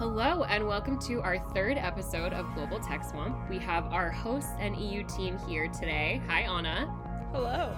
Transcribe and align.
Hello, 0.00 0.44
and 0.44 0.66
welcome 0.66 0.98
to 1.00 1.20
our 1.20 1.38
third 1.52 1.76
episode 1.76 2.32
of 2.32 2.54
Global 2.54 2.80
Tech 2.80 3.04
Swamp. 3.04 3.36
We 3.50 3.58
have 3.58 3.84
our 3.92 4.08
hosts 4.08 4.52
and 4.58 4.74
EU 4.74 5.04
team 5.04 5.36
here 5.46 5.68
today. 5.68 6.22
Hi, 6.26 6.40
Anna. 6.40 6.86
Hello. 7.32 7.76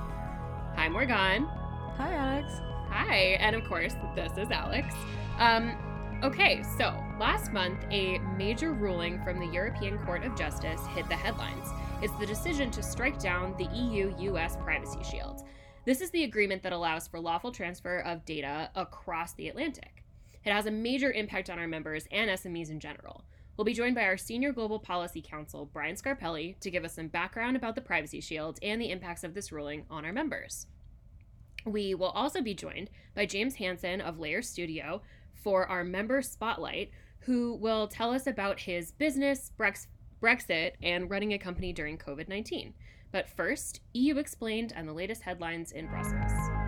Hi, 0.76 0.88
Morgan. 0.88 1.46
Hi, 1.96 2.14
Alex. 2.14 2.52
Hi, 2.88 3.36
and 3.40 3.56
of 3.56 3.64
course, 3.64 3.94
this 4.14 4.30
is 4.38 4.52
Alex. 4.52 4.94
Um, 5.40 5.76
okay, 6.22 6.62
so 6.78 6.94
last 7.18 7.52
month, 7.52 7.84
a 7.90 8.20
major 8.38 8.72
ruling 8.72 9.20
from 9.24 9.40
the 9.40 9.46
European 9.46 9.98
Court 9.98 10.24
of 10.24 10.36
Justice 10.36 10.80
hit 10.94 11.08
the 11.08 11.16
headlines. 11.16 11.70
It's 12.02 12.16
the 12.20 12.26
decision 12.26 12.70
to 12.70 12.84
strike 12.84 13.18
down 13.18 13.56
the 13.58 13.66
EU 13.76 14.14
US 14.32 14.56
Privacy 14.58 15.02
Shield. 15.02 15.42
This 15.84 16.00
is 16.00 16.10
the 16.10 16.22
agreement 16.22 16.62
that 16.62 16.72
allows 16.72 17.08
for 17.08 17.18
lawful 17.18 17.50
transfer 17.50 17.98
of 17.98 18.24
data 18.24 18.70
across 18.76 19.32
the 19.32 19.48
Atlantic. 19.48 19.91
It 20.44 20.52
has 20.52 20.66
a 20.66 20.70
major 20.70 21.12
impact 21.12 21.50
on 21.50 21.58
our 21.58 21.68
members 21.68 22.06
and 22.10 22.30
SMEs 22.30 22.70
in 22.70 22.80
general. 22.80 23.24
We'll 23.56 23.64
be 23.64 23.74
joined 23.74 23.94
by 23.94 24.04
our 24.04 24.16
Senior 24.16 24.52
Global 24.52 24.78
Policy 24.78 25.22
Counsel, 25.22 25.66
Brian 25.72 25.94
Scarpelli, 25.94 26.58
to 26.60 26.70
give 26.70 26.84
us 26.84 26.94
some 26.94 27.08
background 27.08 27.54
about 27.54 27.74
the 27.74 27.80
Privacy 27.80 28.20
Shield 28.20 28.58
and 28.62 28.80
the 28.80 28.90
impacts 28.90 29.24
of 29.24 29.34
this 29.34 29.52
ruling 29.52 29.84
on 29.90 30.04
our 30.04 30.12
members. 30.12 30.66
We 31.64 31.94
will 31.94 32.08
also 32.08 32.40
be 32.40 32.54
joined 32.54 32.90
by 33.14 33.26
James 33.26 33.56
Hansen 33.56 34.00
of 34.00 34.18
Layer 34.18 34.42
Studio 34.42 35.02
for 35.34 35.66
our 35.66 35.84
member 35.84 36.22
spotlight, 36.22 36.90
who 37.20 37.54
will 37.54 37.86
tell 37.86 38.12
us 38.12 38.26
about 38.26 38.60
his 38.60 38.90
business, 38.92 39.52
Brexit, 40.20 40.72
and 40.82 41.10
running 41.10 41.32
a 41.32 41.38
company 41.38 41.72
during 41.72 41.98
COVID 41.98 42.28
19. 42.28 42.74
But 43.12 43.28
first, 43.28 43.80
EU 43.92 44.16
Explained 44.16 44.72
and 44.74 44.88
the 44.88 44.92
latest 44.92 45.22
headlines 45.22 45.72
in 45.72 45.86
Brussels. 45.86 46.61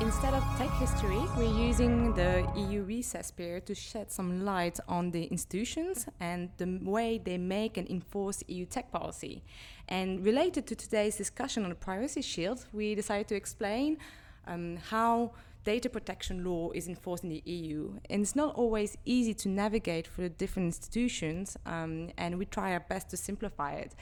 Instead 0.00 0.34
of 0.34 0.42
tech 0.58 0.70
history, 0.72 1.20
we're 1.36 1.56
using 1.56 2.12
the 2.14 2.44
EU 2.56 2.82
recess 2.82 3.30
period 3.30 3.64
to 3.66 3.74
shed 3.76 4.10
some 4.10 4.44
light 4.44 4.80
on 4.88 5.12
the 5.12 5.24
institutions 5.26 6.06
and 6.18 6.50
the 6.56 6.80
way 6.82 7.16
they 7.16 7.38
make 7.38 7.76
and 7.76 7.88
enforce 7.88 8.42
EU 8.48 8.66
tech 8.66 8.90
policy. 8.90 9.44
And 9.88 10.24
related 10.24 10.66
to 10.66 10.74
today's 10.74 11.16
discussion 11.16 11.62
on 11.62 11.68
the 11.68 11.76
Privacy 11.76 12.22
Shield, 12.22 12.66
we 12.72 12.96
decided 12.96 13.28
to 13.28 13.36
explain 13.36 13.98
um, 14.48 14.78
how 14.90 15.30
data 15.62 15.88
protection 15.88 16.44
law 16.44 16.72
is 16.72 16.88
enforced 16.88 17.22
in 17.22 17.30
the 17.30 17.42
EU. 17.44 17.92
And 18.10 18.22
it's 18.22 18.36
not 18.36 18.56
always 18.56 18.98
easy 19.04 19.32
to 19.34 19.48
navigate 19.48 20.08
for 20.08 20.22
the 20.22 20.28
different 20.28 20.66
institutions, 20.66 21.56
um, 21.66 22.10
and 22.18 22.36
we 22.36 22.46
try 22.46 22.72
our 22.72 22.80
best 22.80 23.10
to 23.10 23.16
simplify 23.16 23.74
it. 23.74 23.94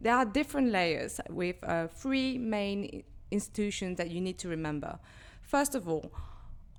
There 0.00 0.14
are 0.14 0.24
different 0.24 0.70
layers 0.70 1.20
with 1.28 1.56
uh, 1.62 1.88
three 1.88 2.38
main 2.38 3.04
institutions 3.30 3.98
that 3.98 4.10
you 4.10 4.20
need 4.20 4.38
to 4.38 4.48
remember. 4.48 4.98
First 5.54 5.76
of 5.76 5.88
all, 5.88 6.10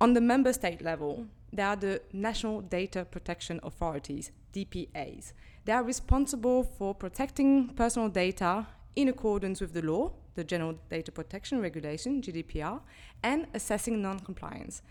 on 0.01 0.11
the 0.15 0.19
member 0.19 0.51
state 0.51 0.81
level, 0.81 1.27
there 1.53 1.67
are 1.67 1.77
the 1.77 2.01
National 2.11 2.59
Data 2.59 3.05
Protection 3.05 3.61
Authorities, 3.63 4.31
DPAs. 4.51 5.31
They 5.63 5.71
are 5.71 5.81
responsible 5.81 6.65
for 6.65 6.93
protecting 6.93 7.69
personal 7.69 8.09
data 8.09 8.67
in 8.97 9.07
accordance 9.07 9.61
with 9.61 9.71
the 9.71 9.81
law, 9.81 10.11
the 10.33 10.43
General 10.43 10.77
Data 10.89 11.13
Protection 11.13 11.61
Regulation, 11.61 12.21
GDPR, 12.21 12.81
and 13.23 13.47
assessing 13.53 14.01
non 14.01 14.19
compliance. 14.19 14.81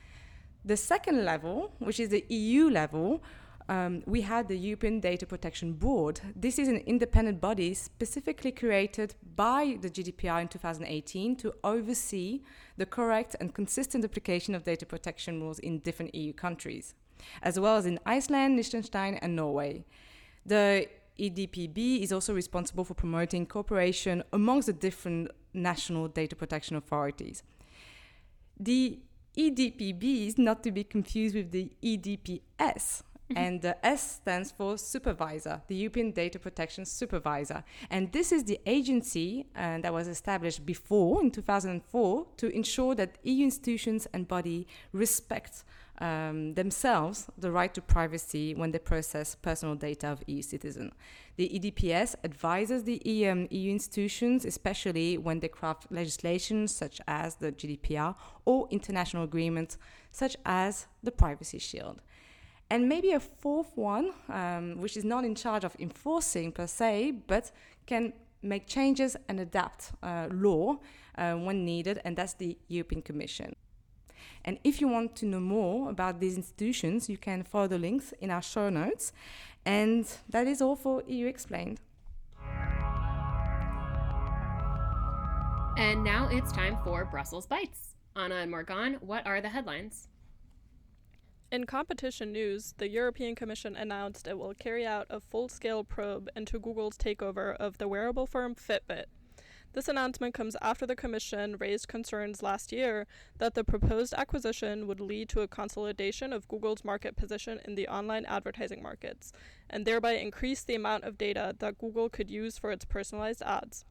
The 0.64 0.78
second 0.78 1.26
level, 1.26 1.72
which 1.78 2.00
is 2.00 2.08
the 2.08 2.24
EU 2.30 2.70
level, 2.70 3.22
um, 3.68 4.02
we 4.06 4.22
had 4.22 4.48
the 4.48 4.56
European 4.56 5.00
Data 5.00 5.26
Protection 5.26 5.74
Board. 5.74 6.22
This 6.34 6.58
is 6.58 6.68
an 6.68 6.78
independent 6.86 7.38
body 7.38 7.74
specifically 7.74 8.50
created 8.50 9.14
by 9.36 9.76
the 9.82 9.90
GDPR 9.90 10.40
in 10.40 10.48
2018 10.48 11.36
to 11.36 11.52
oversee 11.62 12.40
the 12.76 12.86
correct 12.86 13.36
and 13.40 13.54
consistent 13.54 14.04
application 14.04 14.54
of 14.54 14.64
data 14.64 14.86
protection 14.86 15.40
rules 15.40 15.58
in 15.58 15.78
different 15.78 16.14
EU 16.14 16.32
countries, 16.32 16.94
as 17.42 17.58
well 17.58 17.76
as 17.76 17.86
in 17.86 17.98
Iceland, 18.04 18.56
Liechtenstein, 18.56 19.14
and 19.16 19.36
Norway. 19.36 19.84
The 20.44 20.88
EDPB 21.18 22.02
is 22.02 22.12
also 22.12 22.34
responsible 22.34 22.84
for 22.84 22.94
promoting 22.94 23.46
cooperation 23.46 24.22
amongst 24.32 24.66
the 24.66 24.72
different 24.72 25.30
national 25.52 26.08
data 26.08 26.34
protection 26.34 26.76
authorities. 26.76 27.42
The 28.58 28.98
EDPB 29.36 30.26
is 30.26 30.38
not 30.38 30.62
to 30.64 30.70
be 30.70 30.84
confused 30.84 31.34
with 31.34 31.50
the 31.50 31.70
EDPS. 31.82 33.02
and 33.36 33.62
the 33.62 33.84
S 33.84 34.16
stands 34.16 34.50
for 34.50 34.76
supervisor, 34.76 35.62
the 35.68 35.74
European 35.74 36.10
Data 36.10 36.38
Protection 36.38 36.84
Supervisor. 36.84 37.64
And 37.90 38.12
this 38.12 38.32
is 38.32 38.44
the 38.44 38.60
agency 38.66 39.46
uh, 39.56 39.78
that 39.78 39.92
was 39.92 40.08
established 40.08 40.66
before 40.66 41.22
in 41.22 41.30
2004 41.30 42.26
to 42.36 42.48
ensure 42.54 42.94
that 42.94 43.16
EU 43.22 43.44
institutions 43.44 44.06
and 44.12 44.28
body 44.28 44.66
respect 44.92 45.64
um, 46.00 46.54
themselves 46.54 47.28
the 47.38 47.50
right 47.50 47.72
to 47.72 47.80
privacy 47.80 48.54
when 48.54 48.72
they 48.72 48.78
process 48.78 49.36
personal 49.36 49.74
data 49.74 50.08
of 50.08 50.22
EU 50.26 50.42
citizens. 50.42 50.92
The 51.36 51.48
EDPS 51.48 52.16
advises 52.24 52.84
the 52.84 53.00
EU, 53.04 53.30
um, 53.30 53.48
EU 53.50 53.70
institutions, 53.70 54.44
especially 54.44 55.18
when 55.18 55.40
they 55.40 55.48
craft 55.48 55.86
legislation 55.90 56.68
such 56.68 57.00
as 57.06 57.36
the 57.36 57.52
GDPR 57.52 58.16
or 58.44 58.68
international 58.70 59.24
agreements 59.24 59.78
such 60.10 60.36
as 60.44 60.86
the 61.02 61.12
Privacy 61.12 61.58
Shield 61.58 62.00
and 62.70 62.88
maybe 62.88 63.12
a 63.12 63.20
fourth 63.20 63.76
one, 63.76 64.12
um, 64.28 64.78
which 64.78 64.96
is 64.96 65.04
not 65.04 65.24
in 65.24 65.34
charge 65.34 65.64
of 65.64 65.76
enforcing 65.78 66.52
per 66.52 66.66
se, 66.66 67.12
but 67.26 67.50
can 67.86 68.12
make 68.42 68.66
changes 68.66 69.16
and 69.28 69.40
adapt 69.40 69.92
uh, 70.02 70.28
law 70.30 70.78
uh, 71.16 71.34
when 71.34 71.64
needed, 71.64 72.00
and 72.04 72.16
that's 72.16 72.34
the 72.34 72.56
European 72.68 73.02
Commission. 73.02 73.54
And 74.44 74.58
if 74.62 74.80
you 74.80 74.88
want 74.88 75.16
to 75.16 75.26
know 75.26 75.40
more 75.40 75.90
about 75.90 76.20
these 76.20 76.36
institutions, 76.36 77.08
you 77.08 77.16
can 77.16 77.42
follow 77.42 77.66
the 77.66 77.78
links 77.78 78.12
in 78.20 78.30
our 78.30 78.42
show 78.42 78.68
notes. 78.68 79.12
And 79.64 80.06
that 80.28 80.46
is 80.46 80.60
all 80.60 80.76
for 80.76 81.02
EU 81.06 81.26
Explained. 81.26 81.80
And 85.76 86.04
now 86.04 86.28
it's 86.30 86.52
time 86.52 86.76
for 86.84 87.04
Brussels 87.04 87.46
Bites. 87.46 87.94
Anna 88.14 88.36
and 88.36 88.50
Morgan, 88.50 88.98
what 89.00 89.26
are 89.26 89.40
the 89.40 89.48
headlines? 89.48 90.08
In 91.52 91.66
competition 91.66 92.32
news, 92.32 92.74
the 92.78 92.88
European 92.88 93.34
Commission 93.34 93.76
announced 93.76 94.26
it 94.26 94.38
will 94.38 94.54
carry 94.54 94.84
out 94.84 95.06
a 95.08 95.20
full 95.20 95.48
scale 95.48 95.84
probe 95.84 96.28
into 96.34 96.58
Google's 96.58 96.96
takeover 96.96 97.54
of 97.56 97.78
the 97.78 97.86
wearable 97.86 98.26
firm 98.26 98.54
Fitbit. 98.54 99.04
This 99.72 99.88
announcement 99.88 100.34
comes 100.34 100.56
after 100.62 100.86
the 100.86 100.94
Commission 100.94 101.56
raised 101.58 101.88
concerns 101.88 102.44
last 102.44 102.70
year 102.70 103.08
that 103.38 103.54
the 103.54 103.64
proposed 103.64 104.14
acquisition 104.14 104.86
would 104.86 105.00
lead 105.00 105.28
to 105.30 105.40
a 105.40 105.48
consolidation 105.48 106.32
of 106.32 106.46
Google's 106.46 106.84
market 106.84 107.16
position 107.16 107.60
in 107.64 107.74
the 107.74 107.88
online 107.88 108.24
advertising 108.24 108.82
markets, 108.82 109.32
and 109.68 109.84
thereby 109.84 110.12
increase 110.12 110.62
the 110.62 110.76
amount 110.76 111.02
of 111.02 111.18
data 111.18 111.56
that 111.58 111.78
Google 111.78 112.08
could 112.08 112.30
use 112.30 112.56
for 112.56 112.70
its 112.70 112.84
personalized 112.84 113.42
ads. 113.42 113.84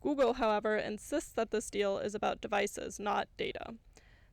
Google, 0.00 0.34
however, 0.34 0.76
insists 0.76 1.30
that 1.32 1.52
this 1.52 1.70
deal 1.70 1.98
is 1.98 2.14
about 2.14 2.40
devices, 2.40 2.98
not 2.98 3.28
data. 3.36 3.74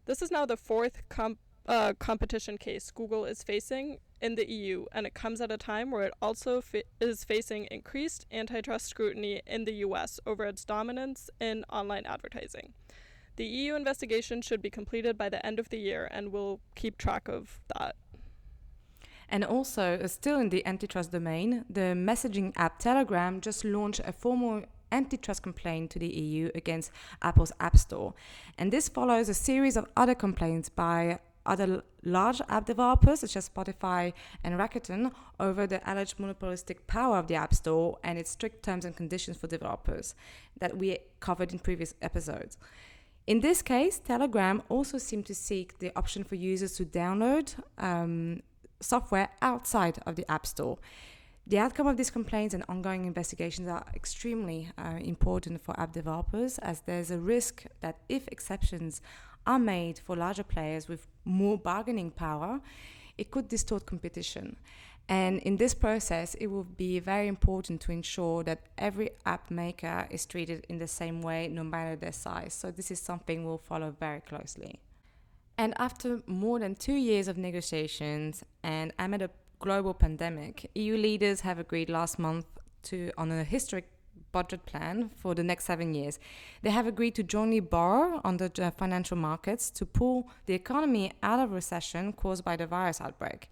This 0.05 0.21
is 0.21 0.31
now 0.31 0.45
the 0.45 0.57
fourth 0.57 1.03
comp- 1.09 1.39
uh, 1.67 1.93
competition 1.99 2.57
case 2.57 2.91
Google 2.91 3.25
is 3.25 3.43
facing 3.43 3.97
in 4.21 4.35
the 4.35 4.49
EU, 4.49 4.85
and 4.91 5.05
it 5.05 5.13
comes 5.13 5.41
at 5.41 5.51
a 5.51 5.57
time 5.57 5.91
where 5.91 6.03
it 6.03 6.13
also 6.21 6.61
fa- 6.61 6.83
is 6.99 7.23
facing 7.23 7.65
increased 7.69 8.25
antitrust 8.31 8.87
scrutiny 8.87 9.41
in 9.45 9.65
the 9.65 9.73
US 9.85 10.19
over 10.25 10.45
its 10.45 10.63
dominance 10.65 11.29
in 11.39 11.65
online 11.69 12.05
advertising. 12.05 12.73
The 13.35 13.45
EU 13.45 13.75
investigation 13.75 14.41
should 14.41 14.61
be 14.61 14.69
completed 14.69 15.17
by 15.17 15.29
the 15.29 15.45
end 15.45 15.59
of 15.59 15.69
the 15.69 15.77
year, 15.77 16.07
and 16.09 16.31
we'll 16.31 16.59
keep 16.75 16.97
track 16.97 17.27
of 17.27 17.59
that. 17.77 17.95
And 19.29 19.43
also, 19.43 19.99
uh, 20.01 20.07
still 20.07 20.39
in 20.39 20.49
the 20.49 20.65
antitrust 20.65 21.11
domain, 21.11 21.65
the 21.69 21.93
messaging 21.93 22.53
app 22.55 22.79
Telegram 22.79 23.41
just 23.41 23.65
launched 23.65 24.01
a 24.05 24.13
formal 24.13 24.63
antitrust 24.91 25.43
complaint 25.43 25.91
to 25.91 25.99
the 25.99 26.07
EU 26.07 26.49
against 26.55 26.91
Apple's 27.21 27.51
App 27.59 27.77
Store. 27.77 28.13
And 28.57 28.71
this 28.71 28.87
follows 28.87 29.27
a 29.27 29.33
series 29.33 29.75
of 29.75 29.85
other 29.97 30.15
complaints 30.15 30.69
by 30.69 31.19
other 31.47 31.83
large 32.03 32.41
app 32.49 32.65
developers 32.65 33.21
such 33.21 33.35
as 33.35 33.49
Spotify 33.49 34.13
and 34.43 34.55
Rakuten 34.55 35.11
over 35.39 35.65
the 35.65 35.81
alleged 35.89 36.19
monopolistic 36.19 36.87
power 36.87 37.17
of 37.17 37.27
the 37.27 37.35
App 37.35 37.53
Store 37.53 37.97
and 38.03 38.17
its 38.17 38.31
strict 38.31 38.63
terms 38.63 38.85
and 38.85 38.95
conditions 38.95 39.37
for 39.37 39.47
developers 39.47 40.15
that 40.59 40.77
we 40.77 40.97
covered 41.19 41.51
in 41.51 41.59
previous 41.59 41.93
episodes. 42.01 42.57
In 43.25 43.41
this 43.41 43.61
case, 43.61 43.99
Telegram 43.99 44.63
also 44.69 44.97
seemed 44.97 45.25
to 45.25 45.35
seek 45.35 45.79
the 45.79 45.91
option 45.97 46.23
for 46.23 46.35
users 46.35 46.77
to 46.77 46.85
download 46.85 47.55
um, 47.77 48.41
software 48.79 49.29
outside 49.41 49.99
of 50.05 50.15
the 50.15 50.29
App 50.31 50.45
Store. 50.45 50.77
The 51.49 51.59
outcome 51.59 51.87
of 51.87 51.95
these 51.95 52.09
complaints 52.09 52.53
and 52.53 52.65
ongoing 52.67 53.05
investigations 53.05 53.69
are 53.69 53.85
extremely 53.95 54.69
uh, 54.77 54.99
important 54.99 55.61
for 55.61 55.79
app 55.79 55.93
developers 55.93 56.57
as 56.59 56.81
there's 56.81 57.09
a 57.09 57.17
risk 57.17 57.63
that 57.79 57.99
if 58.09 58.27
exceptions 58.27 59.01
are 59.47 59.59
made 59.59 59.97
for 59.97 60.15
larger 60.15 60.43
players 60.43 60.87
with 60.87 61.07
more 61.25 61.57
bargaining 61.57 62.11
power, 62.11 62.61
it 63.17 63.31
could 63.31 63.47
distort 63.47 63.85
competition. 63.85 64.57
And 65.09 65.39
in 65.39 65.55
this 65.55 65.73
process, 65.73 66.35
it 66.35 66.47
will 66.47 66.65
be 66.65 66.99
very 66.99 67.27
important 67.27 67.79
to 67.81 67.93
ensure 67.93 68.43
that 68.43 68.63
every 68.77 69.11
app 69.25 69.49
maker 69.49 70.05
is 70.11 70.25
treated 70.25 70.65
in 70.67 70.79
the 70.79 70.87
same 70.87 71.21
way, 71.21 71.47
no 71.47 71.63
matter 71.63 71.95
their 71.95 72.11
size. 72.11 72.53
So, 72.53 72.71
this 72.71 72.91
is 72.91 72.99
something 72.99 73.45
we'll 73.45 73.57
follow 73.57 73.95
very 73.97 74.19
closely. 74.19 74.81
And 75.57 75.73
after 75.79 76.21
more 76.27 76.59
than 76.59 76.75
two 76.75 76.93
years 76.93 77.29
of 77.29 77.37
negotiations 77.37 78.43
and 78.63 78.93
amid 78.99 79.21
a 79.21 79.29
global 79.59 79.93
pandemic, 79.93 80.69
EU 80.75 80.97
leaders 80.97 81.41
have 81.41 81.57
agreed 81.57 81.89
last 81.89 82.19
month 82.19 82.45
to 82.83 83.11
on 83.17 83.31
a 83.31 83.43
historic 83.43 83.89
budget 84.37 84.63
plan 84.71 84.95
for 85.21 85.31
the 85.35 85.43
next 85.51 85.63
seven 85.71 85.89
years. 85.99 86.15
They 86.63 86.73
have 86.77 86.87
agreed 86.93 87.15
to 87.15 87.23
jointly 87.33 87.61
borrow 87.77 88.21
on 88.23 88.37
the 88.37 88.49
financial 88.83 89.17
markets 89.29 89.63
to 89.77 89.83
pull 89.99 90.17
the 90.47 90.55
economy 90.63 91.05
out 91.29 91.39
of 91.43 91.51
recession 91.59 92.03
caused 92.13 92.43
by 92.49 92.55
the 92.57 92.67
virus 92.67 92.99
outbreak. 93.05 93.49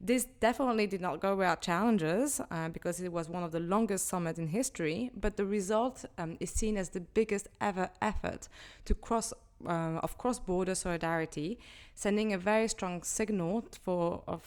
This 0.00 0.26
definitely 0.40 0.86
did 0.86 1.00
not 1.00 1.20
go 1.20 1.30
without 1.36 1.62
challenges 1.62 2.40
uh, 2.40 2.68
because 2.76 3.00
it 3.00 3.12
was 3.18 3.28
one 3.36 3.44
of 3.44 3.52
the 3.56 3.60
longest 3.60 4.08
summits 4.08 4.38
in 4.38 4.48
history, 4.48 5.10
but 5.24 5.36
the 5.36 5.46
result 5.58 6.04
um, 6.18 6.36
is 6.38 6.50
seen 6.50 6.76
as 6.76 6.88
the 6.90 7.00
biggest 7.18 7.48
ever 7.60 7.88
effort 8.02 8.48
to 8.84 8.94
cross 8.94 9.32
uh, 9.64 10.04
of 10.06 10.18
cross-border 10.18 10.74
solidarity, 10.74 11.58
sending 11.94 12.32
a 12.32 12.38
very 12.38 12.68
strong 12.68 13.02
signal 13.02 13.64
for 13.84 14.22
of 14.26 14.42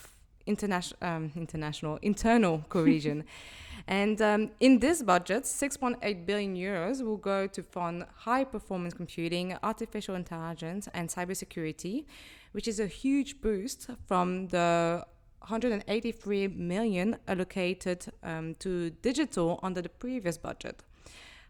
international 0.50 1.00
um, 1.02 1.32
international 1.36 1.98
internal 2.02 2.56
cohesion. 2.70 3.24
and 3.88 4.22
um, 4.22 4.52
in 4.60 4.80
this 4.80 5.02
budget, 5.02 5.44
6.8 5.44 6.26
billion 6.26 6.56
euros 6.56 7.02
will 7.02 7.22
go 7.34 7.48
to 7.48 7.64
fund 7.64 8.06
high-performance 8.28 8.94
computing, 8.94 9.58
artificial 9.64 10.16
intelligence, 10.16 10.90
and 10.94 11.10
cybersecurity, 11.10 12.06
which 12.52 12.68
is 12.68 12.80
a 12.80 12.88
huge 12.88 13.42
boost 13.42 13.90
from 14.08 14.48
the 14.50 15.06
183 15.40 16.48
million 16.50 17.18
allocated 17.28 18.06
um, 18.24 18.56
to 18.60 18.90
digital 19.02 19.60
under 19.64 19.82
the 19.82 19.90
previous 19.90 20.38
budget. 20.38 20.84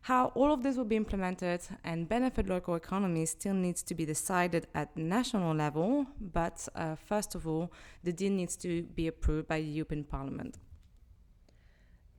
How 0.01 0.27
all 0.27 0.53
of 0.53 0.63
this 0.63 0.77
will 0.77 0.85
be 0.85 0.95
implemented 0.95 1.61
and 1.83 2.07
benefit 2.07 2.47
local 2.47 2.75
economies 2.75 3.31
still 3.31 3.53
needs 3.53 3.83
to 3.83 3.93
be 3.93 4.05
decided 4.05 4.67
at 4.73 4.95
national 4.97 5.53
level, 5.53 6.07
but 6.19 6.67
uh, 6.73 6.95
first 6.95 7.35
of 7.35 7.47
all, 7.47 7.71
the 8.03 8.13
deal 8.13 8.31
needs 8.31 8.55
to 8.57 8.83
be 8.83 9.07
approved 9.07 9.47
by 9.47 9.59
the 9.59 9.67
European 9.67 10.03
Parliament. 10.03 10.57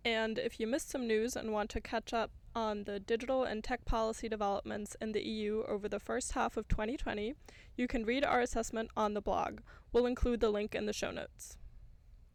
And 0.05 0.38
if 0.38 0.59
you 0.59 0.67
missed 0.67 0.91
some 0.91 1.06
news 1.06 1.37
and 1.37 1.53
want 1.53 1.71
to 1.71 1.81
catch 1.81 2.12
up 2.12 2.31
on 2.55 2.85
the 2.85 2.99
digital 2.99 3.44
and 3.44 3.62
tech 3.62 3.85
policy 3.85 4.29
developments 4.29 4.97
in 5.00 5.12
the 5.12 5.23
EU 5.23 5.62
over 5.69 5.88
the 5.88 6.00
first 6.00 6.33
half 6.33 6.56
of 6.56 6.69
2020, 6.69 7.35
you 7.76 7.87
can 7.87 8.05
read 8.05 8.25
our 8.25 8.41
assessment 8.41 8.91
on 8.97 9.15
the 9.15 9.21
blog. 9.21 9.61
We'll 9.93 10.06
include 10.06 10.41
the 10.41 10.50
link 10.50 10.75
in 10.75 10.87
the 10.87 10.93
show 10.93 11.11
notes. 11.11 11.59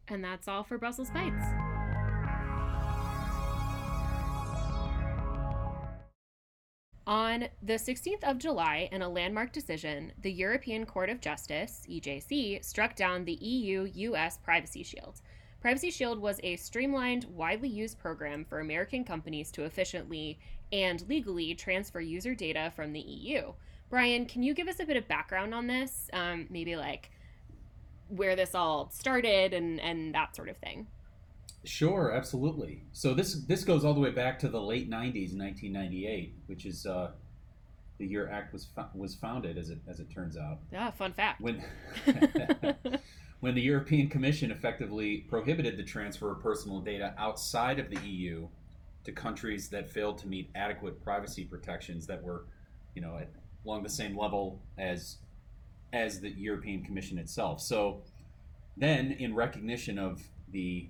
And 0.08 0.22
that's 0.22 0.46
all 0.46 0.62
for 0.62 0.78
Brussels 0.78 1.10
Bites. 1.10 1.65
On 7.06 7.46
the 7.62 7.74
16th 7.74 8.24
of 8.24 8.38
July, 8.38 8.88
in 8.90 9.00
a 9.00 9.08
landmark 9.08 9.52
decision, 9.52 10.12
the 10.20 10.32
European 10.32 10.84
Court 10.84 11.08
of 11.08 11.20
Justice, 11.20 11.82
EJC, 11.88 12.64
struck 12.64 12.96
down 12.96 13.24
the 13.24 13.34
EU 13.34 13.88
US 13.94 14.38
Privacy 14.38 14.82
Shield. 14.82 15.20
Privacy 15.60 15.90
Shield 15.90 16.18
was 16.18 16.40
a 16.42 16.56
streamlined, 16.56 17.24
widely 17.26 17.68
used 17.68 18.00
program 18.00 18.44
for 18.44 18.58
American 18.58 19.04
companies 19.04 19.52
to 19.52 19.62
efficiently 19.64 20.40
and 20.72 21.08
legally 21.08 21.54
transfer 21.54 22.00
user 22.00 22.34
data 22.34 22.72
from 22.74 22.92
the 22.92 23.00
EU. 23.00 23.52
Brian, 23.88 24.26
can 24.26 24.42
you 24.42 24.52
give 24.52 24.66
us 24.66 24.80
a 24.80 24.84
bit 24.84 24.96
of 24.96 25.06
background 25.06 25.54
on 25.54 25.68
this? 25.68 26.10
Um, 26.12 26.48
maybe 26.50 26.74
like 26.74 27.10
where 28.08 28.34
this 28.34 28.54
all 28.54 28.90
started 28.90 29.52
and 29.52 29.80
and 29.80 30.14
that 30.14 30.34
sort 30.34 30.48
of 30.48 30.56
thing. 30.56 30.88
Sure, 31.64 32.12
absolutely. 32.12 32.84
So 32.92 33.12
this 33.14 33.34
this 33.34 33.64
goes 33.64 33.84
all 33.84 33.94
the 33.94 34.00
way 34.00 34.10
back 34.10 34.38
to 34.40 34.48
the 34.48 34.60
late 34.60 34.88
'90s, 34.88 35.36
1998, 35.36 36.34
which 36.46 36.64
is 36.64 36.86
uh, 36.86 37.10
the 37.98 38.06
year 38.06 38.28
ACT 38.28 38.52
was 38.52 38.66
fo- 38.66 38.88
was 38.94 39.14
founded, 39.14 39.58
as 39.58 39.70
it 39.70 39.78
as 39.88 40.00
it 40.00 40.10
turns 40.10 40.36
out. 40.36 40.58
Yeah, 40.72 40.90
fun 40.92 41.12
fact. 41.12 41.40
When 41.40 41.62
when 43.40 43.54
the 43.54 43.62
European 43.62 44.08
Commission 44.08 44.50
effectively 44.50 45.18
prohibited 45.28 45.76
the 45.76 45.82
transfer 45.82 46.32
of 46.32 46.42
personal 46.42 46.80
data 46.80 47.14
outside 47.18 47.78
of 47.78 47.90
the 47.90 48.00
EU 48.06 48.46
to 49.04 49.12
countries 49.12 49.68
that 49.68 49.88
failed 49.88 50.18
to 50.18 50.28
meet 50.28 50.50
adequate 50.54 51.02
privacy 51.02 51.44
protections 51.44 52.06
that 52.06 52.22
were, 52.22 52.44
you 52.94 53.02
know, 53.02 53.16
at, 53.18 53.28
along 53.64 53.82
the 53.82 53.88
same 53.88 54.16
level 54.16 54.60
as 54.78 55.18
as 55.92 56.20
the 56.20 56.30
European 56.30 56.82
Commission 56.82 57.18
itself. 57.18 57.60
So 57.60 58.02
then, 58.76 59.12
in 59.12 59.34
recognition 59.34 59.98
of 59.98 60.22
the 60.52 60.88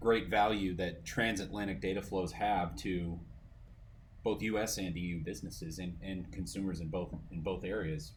great 0.00 0.28
value 0.28 0.74
that 0.76 1.04
transatlantic 1.04 1.80
data 1.80 2.02
flows 2.02 2.32
have 2.32 2.76
to 2.76 3.18
both 4.24 4.42
U.S. 4.42 4.78
and 4.78 4.96
EU 4.96 5.20
businesses 5.20 5.78
and, 5.78 5.96
and 6.02 6.30
consumers 6.32 6.80
in 6.80 6.88
both 6.88 7.14
in 7.30 7.40
both 7.40 7.64
areas, 7.64 8.12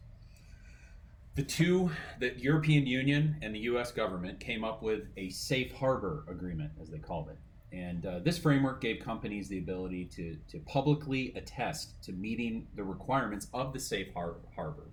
the 1.34 1.42
two, 1.42 1.90
the 2.18 2.38
European 2.38 2.86
Union 2.86 3.36
and 3.40 3.54
the 3.54 3.60
U.S. 3.60 3.90
government 3.92 4.38
came 4.38 4.64
up 4.64 4.82
with 4.82 5.04
a 5.16 5.30
safe 5.30 5.72
harbor 5.72 6.24
agreement, 6.28 6.72
as 6.80 6.90
they 6.90 6.98
called 6.98 7.28
it. 7.30 7.38
And 7.74 8.04
uh, 8.04 8.18
this 8.18 8.36
framework 8.36 8.82
gave 8.82 9.00
companies 9.00 9.48
the 9.48 9.56
ability 9.56 10.04
to, 10.16 10.36
to 10.50 10.58
publicly 10.66 11.32
attest 11.34 12.02
to 12.02 12.12
meeting 12.12 12.66
the 12.76 12.84
requirements 12.84 13.46
of 13.54 13.72
the 13.72 13.80
safe 13.80 14.08
har- 14.12 14.36
harbor 14.54 14.88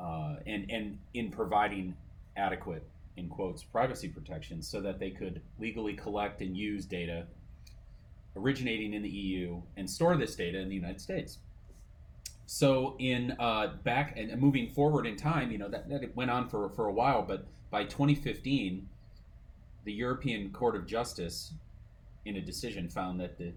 uh, 0.00 0.36
and 0.46 0.70
and 0.70 0.98
in 1.14 1.30
providing 1.30 1.94
adequate 2.36 2.84
in 3.16 3.28
quotes 3.28 3.62
privacy 3.62 4.08
protections 4.08 4.68
so 4.68 4.80
that 4.80 4.98
they 4.98 5.10
could 5.10 5.42
legally 5.58 5.94
collect 5.94 6.40
and 6.40 6.56
use 6.56 6.86
data 6.86 7.26
originating 8.36 8.94
in 8.94 9.02
the 9.02 9.08
EU 9.08 9.60
and 9.76 9.88
store 9.88 10.16
this 10.16 10.34
data 10.34 10.58
in 10.58 10.68
the 10.68 10.74
United 10.74 11.00
States. 11.00 11.38
So 12.46 12.96
in 12.98 13.36
uh, 13.38 13.74
back 13.84 14.14
and 14.16 14.40
moving 14.40 14.68
forward 14.68 15.06
in 15.06 15.16
time, 15.16 15.50
you 15.50 15.58
know 15.58 15.68
that, 15.68 15.88
that 15.88 16.16
went 16.16 16.30
on 16.30 16.48
for 16.48 16.68
for 16.70 16.86
a 16.86 16.92
while, 16.92 17.22
but 17.22 17.46
by 17.70 17.84
2015, 17.84 18.88
the 19.84 19.92
European 19.92 20.50
Court 20.50 20.74
of 20.74 20.86
Justice, 20.86 21.54
in 22.24 22.36
a 22.36 22.40
decision, 22.40 22.88
found 22.88 23.20
that 23.20 23.38
the 23.38 23.52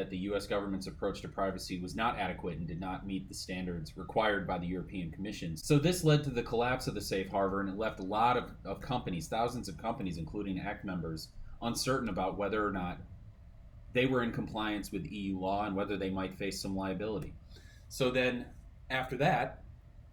that 0.00 0.08
the 0.08 0.16
U.S. 0.16 0.46
government's 0.46 0.86
approach 0.86 1.20
to 1.20 1.28
privacy 1.28 1.78
was 1.78 1.94
not 1.94 2.18
adequate 2.18 2.56
and 2.56 2.66
did 2.66 2.80
not 2.80 3.06
meet 3.06 3.28
the 3.28 3.34
standards 3.34 3.98
required 3.98 4.46
by 4.46 4.56
the 4.56 4.66
European 4.66 5.10
Commission. 5.10 5.58
So 5.58 5.78
this 5.78 6.04
led 6.04 6.24
to 6.24 6.30
the 6.30 6.42
collapse 6.42 6.86
of 6.86 6.94
the 6.94 7.02
safe 7.02 7.28
harbor, 7.28 7.60
and 7.60 7.68
it 7.68 7.76
left 7.76 8.00
a 8.00 8.04
lot 8.04 8.38
of, 8.38 8.44
of 8.64 8.80
companies, 8.80 9.28
thousands 9.28 9.68
of 9.68 9.76
companies, 9.76 10.16
including 10.16 10.58
ACT 10.58 10.86
members, 10.86 11.28
uncertain 11.60 12.08
about 12.08 12.38
whether 12.38 12.66
or 12.66 12.72
not 12.72 12.96
they 13.92 14.06
were 14.06 14.22
in 14.22 14.32
compliance 14.32 14.90
with 14.90 15.04
EU 15.04 15.38
law 15.38 15.66
and 15.66 15.76
whether 15.76 15.98
they 15.98 16.08
might 16.08 16.38
face 16.38 16.62
some 16.62 16.74
liability. 16.74 17.34
So 17.90 18.10
then, 18.10 18.46
after 18.88 19.18
that, 19.18 19.62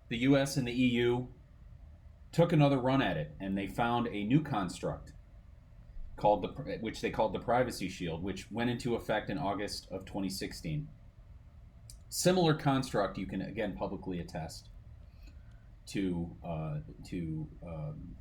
the 0.09 0.17
U.S. 0.17 0.57
and 0.57 0.67
the 0.67 0.73
EU 0.73 1.25
took 2.33 2.51
another 2.51 2.77
run 2.77 3.01
at 3.01 3.15
it, 3.15 3.33
and 3.39 3.57
they 3.57 3.67
found 3.67 4.07
a 4.07 4.25
new 4.25 4.41
construct 4.41 5.13
called 6.17 6.41
the 6.41 6.77
which 6.81 6.99
they 6.99 7.11
called 7.11 7.31
the 7.31 7.39
Privacy 7.39 7.87
Shield, 7.87 8.23
which 8.23 8.51
went 8.51 8.69
into 8.69 8.95
effect 8.95 9.29
in 9.29 9.37
August 9.37 9.87
of 9.91 10.03
2016. 10.05 10.87
Similar 12.09 12.55
construct, 12.55 13.17
you 13.17 13.27
can 13.27 13.41
again 13.41 13.73
publicly 13.73 14.19
attest 14.19 14.69
to 15.87 16.29
uh, 16.45 16.75
to 17.09 17.47
um, 17.65 18.15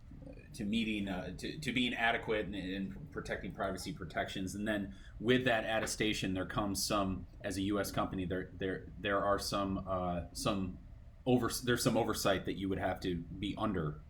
to 0.54 0.64
meeting 0.64 1.08
uh, 1.08 1.30
to, 1.38 1.58
to 1.58 1.72
being 1.72 1.94
adequate 1.94 2.52
in, 2.54 2.94
protecting 3.12 3.52
privacy 3.52 3.92
protections, 3.92 4.54
and 4.54 4.68
then 4.68 4.92
with 5.18 5.46
that 5.46 5.64
attestation, 5.64 6.34
there 6.34 6.46
comes 6.46 6.84
some 6.84 7.26
as 7.42 7.56
a 7.56 7.62
U.S. 7.62 7.90
company 7.90 8.26
there 8.26 8.50
there 8.58 8.82
there 9.00 9.24
are 9.24 9.38
some 9.38 9.84
uh, 9.88 10.20
some 10.34 10.76
over 11.24 11.50
there's 11.64 11.82
some 11.82 11.96
oversight 11.96 12.44
that 12.44 12.56
you 12.56 12.68
would 12.68 12.78
have 12.78 13.00
to 13.00 13.16
be 13.38 13.54
under, 13.56 14.00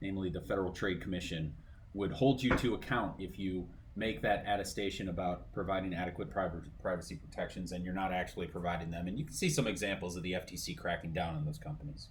namely 0.00 0.30
the 0.30 0.40
Federal 0.40 0.72
Trade 0.72 1.00
Commission 1.00 1.54
would 1.96 2.12
hold 2.12 2.42
you 2.42 2.50
to 2.58 2.74
account 2.74 3.14
if 3.18 3.38
you 3.38 3.66
make 3.96 4.20
that 4.20 4.44
attestation 4.46 5.08
about 5.08 5.50
providing 5.54 5.94
adequate 5.94 6.30
privacy 6.30 7.16
protections 7.16 7.72
and 7.72 7.82
you're 7.84 7.94
not 7.94 8.12
actually 8.12 8.46
providing 8.46 8.90
them. 8.90 9.08
And 9.08 9.18
you 9.18 9.24
can 9.24 9.34
see 9.34 9.48
some 9.48 9.66
examples 9.66 10.16
of 10.16 10.22
the 10.22 10.32
FTC 10.32 10.76
cracking 10.76 11.12
down 11.12 11.34
on 11.34 11.44
those 11.46 11.58
companies. 11.58 12.08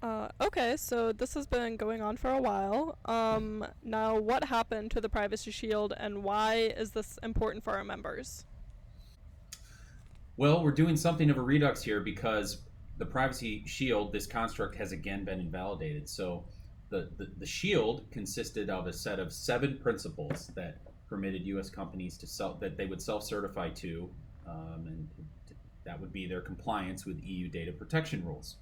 Uh, 0.00 0.28
okay, 0.40 0.76
so 0.76 1.12
this 1.12 1.34
has 1.34 1.46
been 1.46 1.76
going 1.76 2.02
on 2.02 2.16
for 2.16 2.30
a 2.30 2.40
while. 2.40 2.96
Um, 3.06 3.66
now, 3.82 4.18
what 4.18 4.44
happened 4.44 4.90
to 4.92 5.00
the 5.00 5.08
Privacy 5.08 5.50
Shield 5.50 5.94
and 5.96 6.22
why 6.22 6.74
is 6.76 6.90
this 6.90 7.18
important 7.22 7.64
for 7.64 7.72
our 7.72 7.84
members? 7.84 8.44
Well, 10.36 10.62
we're 10.62 10.72
doing 10.72 10.96
something 10.96 11.30
of 11.30 11.38
a 11.38 11.42
redux 11.42 11.82
here 11.82 12.00
because 12.00 12.58
the 12.98 13.06
Privacy 13.06 13.64
Shield, 13.66 14.12
this 14.12 14.26
construct, 14.26 14.76
has 14.76 14.92
again 14.92 15.24
been 15.24 15.40
invalidated. 15.40 16.08
So 16.08 16.44
the, 17.00 17.28
the, 17.38 17.46
shield 17.46 18.04
consisted 18.10 18.70
of 18.70 18.86
a 18.86 18.92
set 18.92 19.18
of 19.18 19.32
seven 19.32 19.78
principles 19.82 20.50
that 20.54 20.78
permitted 21.08 21.42
U.S. 21.46 21.70
companies 21.70 22.16
to 22.18 22.26
self 22.26 22.60
that 22.60 22.76
they 22.76 22.86
would 22.86 23.00
self-certify 23.00 23.70
to, 23.70 24.08
um, 24.46 24.84
and 24.86 25.08
that 25.84 26.00
would 26.00 26.12
be 26.12 26.26
their 26.26 26.40
compliance 26.40 27.04
with 27.04 27.20
EU 27.22 27.48
data 27.48 27.72
protection 27.72 28.24
rules. 28.24 28.56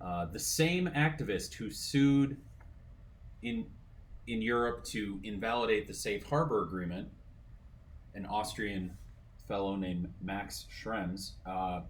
Uh, 0.00 0.26
the 0.26 0.38
same 0.38 0.88
activist 0.88 1.54
who 1.54 1.70
sued 1.70 2.36
in 3.42 3.66
in 4.26 4.42
Europe 4.42 4.84
to 4.84 5.20
invalidate 5.22 5.86
the 5.86 5.94
safe 5.94 6.24
harbor 6.26 6.62
agreement, 6.62 7.08
an 8.14 8.26
Austrian 8.26 8.90
fellow 9.46 9.76
named 9.76 10.12
Max 10.20 10.66
Schrems, 10.82 11.32
uh, 11.46 11.80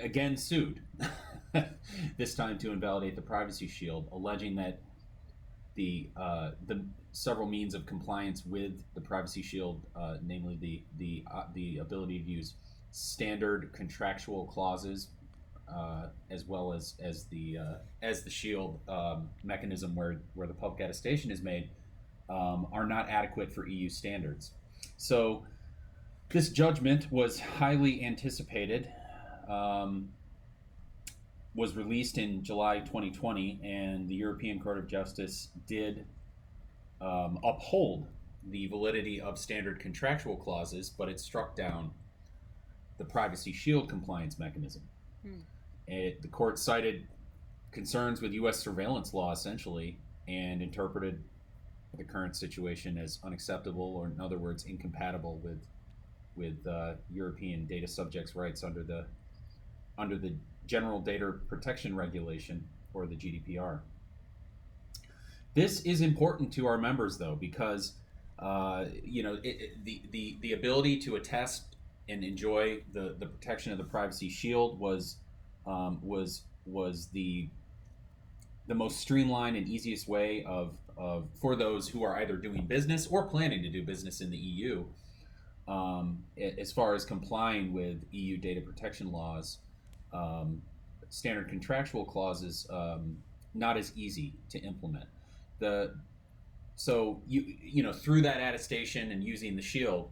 again 0.00 0.36
sued, 0.36 0.80
this 2.18 2.34
time 2.34 2.58
to 2.58 2.72
invalidate 2.72 3.16
the 3.16 3.22
Privacy 3.22 3.66
Shield, 3.66 4.08
alleging 4.12 4.56
that 4.56 4.80
the 5.74 6.08
uh, 6.16 6.52
the 6.66 6.84
several 7.12 7.46
means 7.46 7.74
of 7.74 7.86
compliance 7.86 8.44
with 8.44 8.82
the 8.94 9.00
Privacy 9.00 9.42
Shield, 9.42 9.82
uh, 9.94 10.16
namely 10.22 10.58
the 10.60 10.82
the 10.98 11.24
uh, 11.32 11.44
the 11.54 11.78
ability 11.78 12.18
to 12.18 12.24
use 12.24 12.54
standard 12.90 13.72
contractual 13.72 14.46
clauses, 14.46 15.08
uh, 15.68 16.06
as 16.30 16.44
well 16.44 16.72
as 16.72 16.94
as 17.02 17.24
the 17.24 17.58
uh, 17.58 17.74
as 18.02 18.22
the 18.22 18.30
Shield 18.30 18.80
um, 18.88 19.28
mechanism 19.44 19.94
where 19.94 20.20
where 20.34 20.46
the 20.46 20.54
public 20.54 20.80
attestation 20.80 21.30
is 21.30 21.42
made, 21.42 21.70
um, 22.28 22.66
are 22.72 22.86
not 22.86 23.08
adequate 23.08 23.52
for 23.52 23.66
EU 23.66 23.88
standards. 23.88 24.52
So 24.96 25.44
this 26.30 26.50
judgment 26.50 27.10
was 27.12 27.38
highly 27.40 28.04
anticipated. 28.04 28.88
Um, 29.48 30.08
was 31.54 31.74
released 31.74 32.18
in 32.18 32.42
July 32.42 32.80
2020, 32.80 33.60
and 33.64 34.06
the 34.08 34.14
European 34.14 34.60
Court 34.60 34.76
of 34.76 34.86
Justice 34.86 35.48
did 35.66 36.04
um, 37.00 37.38
uphold 37.42 38.06
the 38.50 38.66
validity 38.66 39.20
of 39.20 39.38
standard 39.38 39.80
contractual 39.80 40.36
clauses, 40.36 40.90
but 40.90 41.08
it 41.08 41.18
struck 41.18 41.56
down 41.56 41.90
the 42.98 43.04
Privacy 43.04 43.52
Shield 43.52 43.88
compliance 43.88 44.38
mechanism. 44.38 44.82
Hmm. 45.22 45.40
It, 45.88 46.22
the 46.22 46.28
court 46.28 46.58
cited 46.58 47.06
concerns 47.72 48.20
with 48.20 48.32
U.S. 48.32 48.58
surveillance 48.58 49.14
law, 49.14 49.32
essentially, 49.32 49.96
and 50.28 50.62
interpreted 50.62 51.22
the 51.96 52.04
current 52.04 52.36
situation 52.36 52.98
as 52.98 53.18
unacceptable, 53.24 53.94
or 53.96 54.06
in 54.06 54.20
other 54.20 54.38
words, 54.38 54.64
incompatible 54.64 55.40
with 55.42 55.60
with 56.36 56.66
uh, 56.66 56.92
European 57.10 57.64
data 57.64 57.88
subjects' 57.88 58.36
rights 58.36 58.62
under 58.62 58.82
the 58.82 59.06
under 59.98 60.16
the 60.16 60.32
General 60.66 61.00
Data 61.00 61.32
Protection 61.48 61.96
Regulation, 61.96 62.64
or 62.94 63.06
the 63.06 63.14
GDPR. 63.14 63.80
This 65.54 65.80
is 65.82 66.00
important 66.00 66.52
to 66.54 66.66
our 66.66 66.76
members, 66.78 67.16
though, 67.18 67.36
because 67.36 67.92
uh, 68.38 68.86
you 69.02 69.22
know 69.22 69.34
it, 69.42 69.48
it- 69.60 69.84
the, 69.84 70.02
the 70.10 70.36
the 70.40 70.52
ability 70.52 70.98
to 71.00 71.16
attest 71.16 71.76
and 72.08 72.22
enjoy 72.22 72.78
the, 72.92 73.16
the 73.18 73.26
protection 73.26 73.72
of 73.72 73.78
the 73.78 73.84
Privacy 73.84 74.28
Shield 74.28 74.78
was 74.78 75.16
um, 75.66 75.98
was 76.02 76.42
was 76.66 77.06
the 77.12 77.48
the 78.66 78.74
most 78.74 78.98
streamlined 78.98 79.56
and 79.56 79.68
easiest 79.68 80.08
way 80.08 80.42
of, 80.44 80.72
of 80.96 81.28
for 81.40 81.54
those 81.54 81.88
who 81.88 82.02
are 82.02 82.16
either 82.20 82.36
doing 82.36 82.62
business 82.66 83.06
or 83.06 83.22
planning 83.24 83.62
to 83.62 83.68
do 83.68 83.80
business 83.82 84.20
in 84.20 84.28
the 84.28 84.36
EU, 84.36 84.84
um, 85.68 86.18
as 86.36 86.72
far 86.72 86.94
as 86.94 87.04
complying 87.04 87.72
with 87.72 87.96
EU 88.10 88.36
data 88.36 88.60
protection 88.60 89.12
laws 89.12 89.58
um, 90.12 90.62
standard 91.08 91.48
contractual 91.48 92.04
clauses 92.04 92.66
um, 92.70 93.16
not 93.54 93.76
as 93.76 93.92
easy 93.96 94.34
to 94.50 94.58
implement. 94.60 95.06
The 95.58 95.94
so 96.76 97.22
you 97.26 97.44
you 97.62 97.82
know 97.82 97.92
through 97.92 98.22
that 98.22 98.36
attestation 98.36 99.12
and 99.12 99.24
using 99.24 99.56
the 99.56 99.62
shield, 99.62 100.10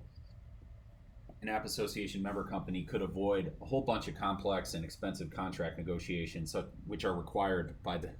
an 1.43 1.49
app 1.49 1.65
association 1.65 2.23
member 2.23 2.43
company 2.45 2.83
could 2.83 3.03
avoid 3.03 3.53
a 3.61 3.65
whole 3.65 3.83
bunch 3.83 4.09
of 4.09 4.15
complex 4.15 4.75
and 4.75 4.85
expensive 4.85 5.31
contract 5.31 5.77
negotiations, 5.77 6.57
which 6.87 7.05
are 7.05 7.15
required 7.15 7.75
by 7.83 7.99
the 7.99 8.11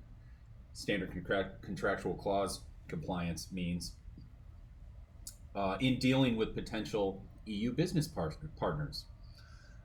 standard 0.75 1.13
contract, 1.13 1.63
contractual 1.63 2.15
clause 2.15 2.61
compliance 2.89 3.49
means 3.51 3.93
uh, 5.55 5.77
in 5.81 5.99
dealing 5.99 6.37
with 6.37 6.55
potential 6.55 7.23
EU 7.47 7.73
business 7.73 8.07
par- 8.09 8.35
partners 8.57 9.05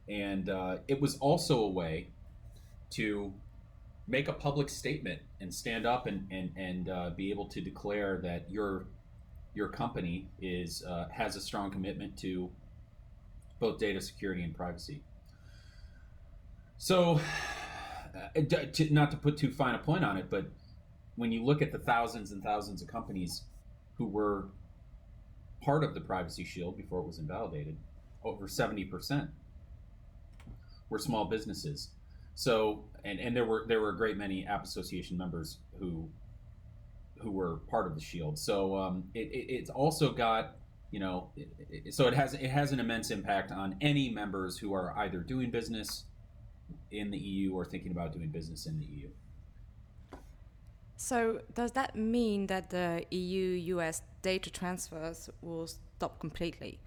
and 0.10 0.50
uh, 0.50 0.78
it 0.88 1.00
was 1.00 1.18
also 1.20 1.60
a 1.60 1.70
way 1.70 2.08
to 2.92 3.32
make 4.08 4.28
a 4.28 4.34
public 4.34 4.68
statement 4.68 5.22
and 5.40 5.54
stand 5.54 5.86
up 5.86 6.08
and 6.08 6.28
and, 6.32 6.52
and 6.58 6.90
uh, 6.90 7.12
be 7.16 7.30
able 7.30 7.46
to 7.46 7.62
declare 7.62 8.18
that 8.18 8.50
your 8.50 8.86
your 9.54 9.70
company 9.70 10.28
is 10.42 10.84
uh, 10.84 11.08
has 11.12 11.36
a 11.36 11.42
strong 11.42 11.70
commitment 11.72 12.18
to 12.18 12.50
both 13.60 13.78
data 13.78 14.02
security 14.02 14.42
and 14.42 14.56
privacy. 14.56 15.02
So, 16.78 17.20
uh, 18.16 18.42
to, 18.74 18.94
not 18.94 19.12
to 19.12 19.18
put 19.18 19.38
too 19.38 19.52
fine 19.52 19.76
a 19.76 19.80
point 19.80 20.06
on 20.06 20.16
it, 20.16 20.30
but 20.30 20.46
when 21.18 21.32
you 21.32 21.44
look 21.44 21.62
at 21.62 21.74
the 21.74 21.78
thousands 21.78 22.32
and 22.32 22.42
thousands 22.42 22.82
of 22.82 22.88
companies 22.88 23.44
who 23.98 24.08
were 24.08 24.48
part 25.62 25.84
of 25.84 25.94
the 25.94 26.00
Privacy 26.00 26.46
Shield 26.46 26.78
before 26.78 27.02
it 27.02 27.06
was 27.06 27.20
invalidated, 27.20 27.76
over 28.24 28.48
seventy 28.48 28.86
percent 28.86 29.30
were 30.90 31.00
small 31.00 31.26
businesses. 31.26 31.90
So, 32.36 32.84
and, 33.04 33.20
and 33.20 33.36
there 33.36 33.46
were 33.46 33.66
there 33.68 33.82
were 33.82 33.90
a 33.90 33.98
great 33.98 34.18
many 34.18 34.46
app 34.46 34.64
association 34.64 35.18
members 35.18 35.58
who 35.80 36.10
who 37.20 37.32
were 37.32 37.58
part 37.70 37.86
of 37.86 37.96
the 37.96 38.02
Shield. 38.02 38.40
So 38.40 38.78
um, 38.78 39.04
it, 39.14 39.28
it, 39.32 39.46
it's 39.50 39.70
also 39.70 40.12
got 40.12 40.56
you 40.92 41.00
know 41.00 41.30
it, 41.36 41.50
it, 41.70 41.94
so 41.94 42.08
it 42.08 42.14
has 42.14 42.34
it 42.34 42.50
has 42.50 42.72
an 42.72 42.80
immense 42.80 43.12
impact 43.12 43.52
on 43.52 43.76
any 43.82 44.10
members 44.10 44.58
who 44.58 44.74
are 44.74 44.98
either 44.98 45.20
doing 45.20 45.52
business 45.52 46.06
in 46.92 47.12
the 47.12 47.18
EU 47.18 47.54
or 47.54 47.66
thinking 47.66 47.92
about 47.92 48.14
doing 48.14 48.30
business 48.30 48.66
in 48.66 48.80
the 48.80 48.86
EU. 48.86 49.10
So, 50.96 51.40
does 51.54 51.72
that 51.74 51.96
mean 51.96 52.48
that 52.48 52.72
the 52.72 53.06
EU 53.10 53.78
US 53.78 54.02
data 54.22 54.50
transfers 54.50 55.30
will 55.42 55.68
stop 55.68 56.20
completely? 56.20 56.80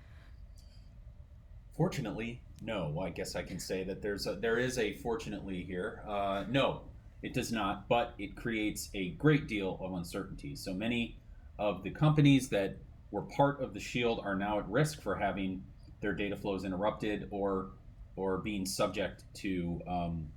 Fortunately, 1.76 2.40
no. 2.62 3.00
I 3.00 3.10
guess 3.10 3.34
I 3.34 3.42
can 3.42 3.58
say 3.58 3.84
that 3.84 4.02
there's 4.02 4.26
a, 4.26 4.34
there 4.34 4.58
is 4.58 4.78
a 4.78 4.94
fortunately 4.94 5.62
here. 5.64 6.02
Uh, 6.06 6.44
no, 6.48 6.82
it 7.22 7.34
does 7.34 7.50
not, 7.52 7.88
but 7.88 8.14
it 8.18 8.36
creates 8.36 8.90
a 8.94 9.10
great 9.10 9.48
deal 9.48 9.78
of 9.80 9.92
uncertainty. 9.94 10.54
So 10.54 10.72
many 10.72 11.16
of 11.58 11.82
the 11.82 11.90
companies 11.90 12.48
that 12.50 12.76
were 13.10 13.22
part 13.22 13.60
of 13.60 13.74
the 13.74 13.80
shield 13.80 14.20
are 14.24 14.34
now 14.34 14.58
at 14.58 14.68
risk 14.68 15.02
for 15.02 15.16
having 15.16 15.62
their 16.00 16.12
data 16.12 16.36
flows 16.36 16.64
interrupted 16.64 17.28
or 17.30 17.70
or 18.16 18.38
being 18.38 18.66
subject 18.66 19.24
to 19.32 19.80
um, 19.86 20.28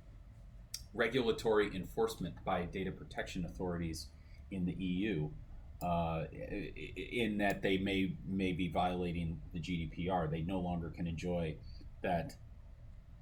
regulatory 0.94 1.74
enforcement 1.74 2.34
by 2.44 2.62
data 2.62 2.90
protection 2.90 3.44
authorities 3.44 4.06
in 4.50 4.64
the 4.64 4.72
EU. 4.72 5.28
Uh, 5.82 6.24
in 7.12 7.36
that 7.36 7.60
they 7.60 7.76
may 7.76 8.12
may 8.26 8.52
be 8.52 8.68
violating 8.68 9.38
the 9.52 9.60
GDPR, 9.60 10.30
they 10.30 10.40
no 10.40 10.58
longer 10.58 10.88
can 10.88 11.06
enjoy 11.06 11.54
that 12.02 12.34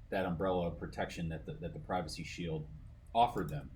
that 0.09 0.25
umbrella 0.25 0.67
of 0.67 0.79
protection 0.79 1.27
that 1.29 1.45
the, 1.45 1.53
that 1.53 1.73
the 1.73 1.79
Privacy 1.79 2.23
Shield 2.23 2.65
offered 3.13 3.49
them. 3.49 3.69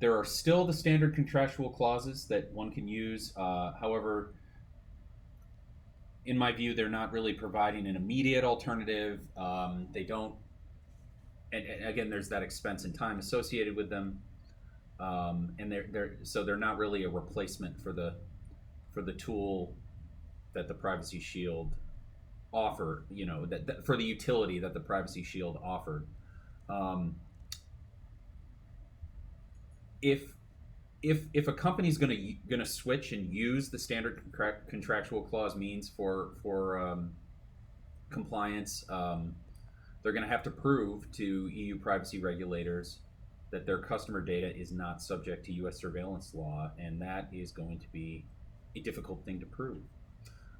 There 0.00 0.16
are 0.18 0.24
still 0.24 0.66
the 0.66 0.72
standard 0.72 1.14
contractual 1.14 1.70
clauses 1.70 2.24
that 2.26 2.50
one 2.52 2.70
can 2.70 2.88
use. 2.88 3.32
Uh, 3.36 3.72
however, 3.80 4.32
in 6.26 6.36
my 6.36 6.52
view, 6.52 6.74
they're 6.74 6.88
not 6.88 7.12
really 7.12 7.32
providing 7.32 7.86
an 7.86 7.96
immediate 7.96 8.44
alternative. 8.44 9.20
Um, 9.36 9.88
they 9.92 10.04
don't, 10.04 10.34
and, 11.52 11.66
and 11.66 11.88
again, 11.88 12.10
there's 12.10 12.28
that 12.30 12.42
expense 12.42 12.84
and 12.84 12.94
time 12.94 13.18
associated 13.18 13.76
with 13.76 13.90
them, 13.90 14.18
um, 15.00 15.54
and 15.58 15.72
they're, 15.72 15.86
they're 15.90 16.12
so 16.22 16.44
they're 16.44 16.56
not 16.56 16.76
really 16.76 17.04
a 17.04 17.08
replacement 17.08 17.80
for 17.82 17.92
the 17.92 18.14
for 18.92 19.02
the 19.02 19.12
tool 19.12 19.72
that 20.52 20.68
the 20.68 20.74
Privacy 20.74 21.18
Shield 21.18 21.72
offer. 22.52 23.04
You 23.10 23.26
know, 23.26 23.46
that, 23.46 23.66
that 23.66 23.86
for 23.86 23.96
the 23.96 24.04
utility 24.04 24.58
that 24.58 24.74
the 24.74 24.80
Privacy 24.80 25.22
Shield 25.22 25.58
offered. 25.64 26.06
Um, 26.68 27.16
if 30.02 30.34
if 31.02 31.22
if 31.32 31.48
a 31.48 31.52
company's 31.52 31.96
going 31.96 32.10
to 32.10 32.32
going 32.48 32.60
to 32.60 32.70
switch 32.70 33.12
and 33.12 33.32
use 33.32 33.70
the 33.70 33.78
standard 33.78 34.20
contract, 34.22 34.68
contractual 34.68 35.22
clause 35.22 35.56
means 35.56 35.88
for 35.88 36.32
for 36.42 36.78
um, 36.78 37.12
compliance, 38.10 38.84
um, 38.90 39.34
they're 40.02 40.12
going 40.12 40.24
to 40.24 40.30
have 40.30 40.42
to 40.42 40.50
prove 40.50 41.10
to 41.12 41.48
EU 41.48 41.78
privacy 41.78 42.20
regulators 42.20 42.98
that 43.50 43.66
their 43.66 43.78
customer 43.78 44.20
data 44.20 44.54
is 44.56 44.72
not 44.72 45.02
subject 45.02 45.44
to 45.46 45.52
U.S. 45.54 45.78
surveillance 45.78 46.34
law, 46.34 46.70
and 46.78 47.00
that 47.02 47.28
is 47.32 47.50
going 47.50 47.78
to 47.80 47.88
be 47.92 48.24
a 48.76 48.80
difficult 48.80 49.24
thing 49.24 49.40
to 49.40 49.46
prove. 49.46 49.82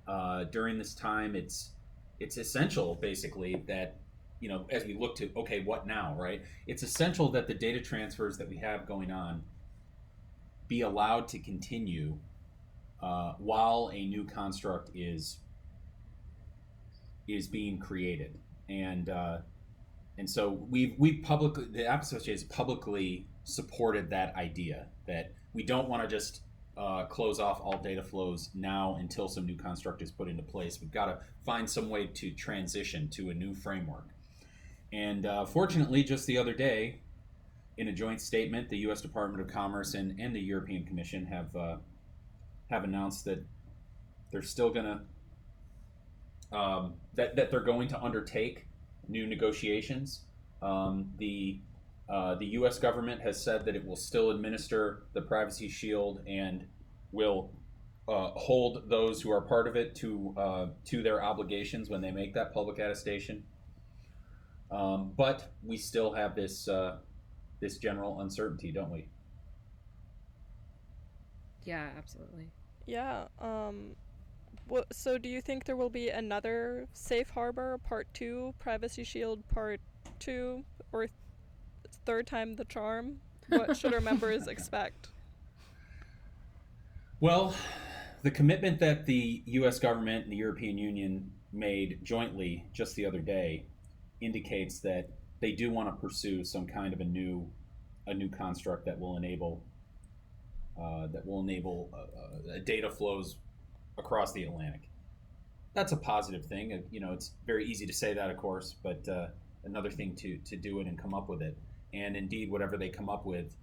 Uh, 0.08 0.44
during 0.44 0.78
this 0.78 0.94
time, 0.94 1.36
it's 1.36 1.70
it's 2.18 2.36
essential, 2.36 2.96
basically, 2.96 3.62
that 3.66 3.96
you 4.40 4.48
know, 4.48 4.66
as 4.70 4.84
we 4.84 4.94
look 4.94 5.14
to 5.16 5.30
okay, 5.36 5.60
what 5.60 5.86
now, 5.86 6.14
right? 6.18 6.42
It's 6.66 6.82
essential 6.82 7.30
that 7.32 7.46
the 7.46 7.54
data 7.54 7.80
transfers 7.80 8.36
that 8.38 8.48
we 8.48 8.56
have 8.56 8.86
going 8.86 9.12
on 9.12 9.42
be 10.66 10.80
allowed 10.82 11.28
to 11.28 11.38
continue 11.38 12.16
uh, 13.02 13.34
while 13.38 13.90
a 13.92 14.06
new 14.06 14.24
construct 14.24 14.90
is 14.94 15.38
is 17.28 17.46
being 17.46 17.78
created, 17.78 18.36
and 18.68 19.08
uh, 19.08 19.38
and 20.18 20.28
so 20.28 20.50
we've 20.68 20.94
we 20.98 21.18
publicly 21.18 21.66
the 21.70 21.86
App 21.86 22.02
Association 22.02 22.32
has 22.32 22.44
publicly 22.44 23.26
supported 23.44 24.10
that 24.10 24.34
idea 24.36 24.86
that 25.06 25.32
we 25.52 25.62
don't 25.62 25.88
want 25.88 26.02
to 26.02 26.08
just 26.08 26.42
uh, 26.76 27.04
close 27.04 27.40
off 27.40 27.60
all 27.62 27.78
data 27.82 28.02
flows 28.02 28.50
now 28.54 28.96
until 29.00 29.28
some 29.28 29.44
new 29.44 29.56
construct 29.56 30.00
is 30.02 30.10
put 30.10 30.28
into 30.28 30.42
place. 30.42 30.80
We've 30.80 30.90
got 30.90 31.06
to 31.06 31.18
find 31.44 31.68
some 31.68 31.88
way 31.88 32.06
to 32.06 32.30
transition 32.30 33.08
to 33.10 33.30
a 33.30 33.34
new 33.34 33.54
framework. 33.54 34.08
And 34.92 35.26
uh, 35.26 35.44
fortunately, 35.44 36.02
just 36.02 36.26
the 36.26 36.38
other 36.38 36.54
day, 36.54 37.00
in 37.76 37.88
a 37.88 37.92
joint 37.92 38.20
statement, 38.20 38.68
the 38.70 38.78
U.S. 38.78 39.00
Department 39.00 39.42
of 39.42 39.48
Commerce 39.52 39.94
and, 39.94 40.18
and 40.20 40.34
the 40.34 40.40
European 40.40 40.84
Commission 40.84 41.26
have 41.26 41.54
uh, 41.54 41.76
have 42.70 42.84
announced 42.84 43.24
that 43.24 43.44
they're 44.30 44.42
still 44.42 44.70
to 44.72 45.00
um, 46.56 46.94
that 47.14 47.36
that 47.36 47.50
they're 47.50 47.60
going 47.60 47.88
to 47.88 48.02
undertake 48.02 48.66
new 49.10 49.26
negotiations. 49.26 50.20
Um, 50.62 51.10
the 51.18 51.60
uh, 52.08 52.34
the 52.36 52.46
U.S. 52.46 52.78
government 52.78 53.20
has 53.20 53.42
said 53.42 53.64
that 53.66 53.76
it 53.76 53.86
will 53.86 53.96
still 53.96 54.30
administer 54.30 55.04
the 55.12 55.22
Privacy 55.22 55.68
Shield 55.68 56.20
and 56.26 56.66
will 57.12 57.50
uh, 58.08 58.30
hold 58.34 58.88
those 58.88 59.22
who 59.22 59.30
are 59.30 59.40
part 59.40 59.68
of 59.68 59.76
it 59.76 59.94
to 59.96 60.34
uh, 60.36 60.66
to 60.86 61.02
their 61.02 61.22
obligations 61.22 61.88
when 61.88 62.00
they 62.00 62.10
make 62.10 62.34
that 62.34 62.52
public 62.52 62.78
attestation. 62.78 63.44
Um, 64.70 65.12
but 65.16 65.52
we 65.64 65.76
still 65.76 66.12
have 66.12 66.34
this 66.34 66.68
uh, 66.68 66.96
this 67.60 67.78
general 67.78 68.20
uncertainty, 68.20 68.72
don't 68.72 68.90
we? 68.90 69.06
Yeah, 71.64 71.90
absolutely. 71.96 72.50
Yeah. 72.86 73.24
Um, 73.40 73.94
what, 74.70 74.94
so 74.94 75.18
do 75.18 75.28
you 75.28 75.40
think 75.40 75.64
there 75.64 75.76
will 75.76 75.90
be 75.90 76.08
another 76.08 76.86
Safe 76.92 77.28
Harbor 77.30 77.78
Part 77.78 78.06
Two, 78.14 78.54
Privacy 78.58 79.04
Shield 79.04 79.46
Part 79.48 79.80
Two, 80.18 80.64
or 80.92 81.06
th- 81.06 81.12
third 82.04 82.26
time 82.26 82.56
the 82.56 82.64
charm? 82.64 83.20
What 83.48 83.76
should 83.76 83.92
our 83.92 84.00
members 84.00 84.46
expect? 84.48 85.08
Well, 87.18 87.54
the 88.22 88.30
commitment 88.30 88.78
that 88.80 89.06
the 89.06 89.42
U.S. 89.46 89.78
government 89.78 90.24
and 90.24 90.32
the 90.32 90.36
European 90.36 90.78
Union 90.78 91.30
made 91.52 91.98
jointly 92.04 92.64
just 92.72 92.94
the 92.94 93.04
other 93.04 93.20
day 93.20 93.66
indicates 94.20 94.78
that 94.80 95.10
they 95.40 95.52
do 95.52 95.70
want 95.70 95.88
to 95.88 96.00
pursue 96.00 96.44
some 96.44 96.66
kind 96.66 96.92
of 96.92 97.00
a 97.00 97.04
new 97.04 97.50
a 98.06 98.14
new 98.14 98.28
construct 98.28 98.86
that 98.86 98.98
will 98.98 99.16
enable 99.16 99.62
uh, 100.80 101.08
that 101.08 101.26
will 101.26 101.40
enable 101.40 101.90
uh, 101.92 102.54
uh, 102.54 102.58
data 102.64 102.90
flows 102.90 103.36
across 104.00 104.32
the 104.32 104.42
Atlantic. 104.42 104.90
That's 105.74 105.92
a 105.92 105.96
positive 105.96 106.46
thing. 106.46 106.72
Uh, 106.72 106.78
you 106.90 107.00
know, 107.00 107.12
it's 107.12 107.32
very 107.46 107.64
easy 107.64 107.86
to 107.86 107.92
say 107.92 108.14
that, 108.14 108.30
of 108.30 108.36
course, 108.36 108.74
but 108.82 109.08
uh, 109.08 109.28
another 109.64 109.90
thing 109.90 110.16
to 110.16 110.38
to 110.38 110.56
do 110.56 110.80
it 110.80 110.86
and 110.86 110.98
come 110.98 111.14
up 111.14 111.28
with 111.28 111.42
it. 111.42 111.56
And 111.94 112.16
indeed, 112.16 112.50
whatever 112.50 112.76
they 112.76 112.88
come 112.88 113.08
up 113.08 113.24
with 113.24 113.54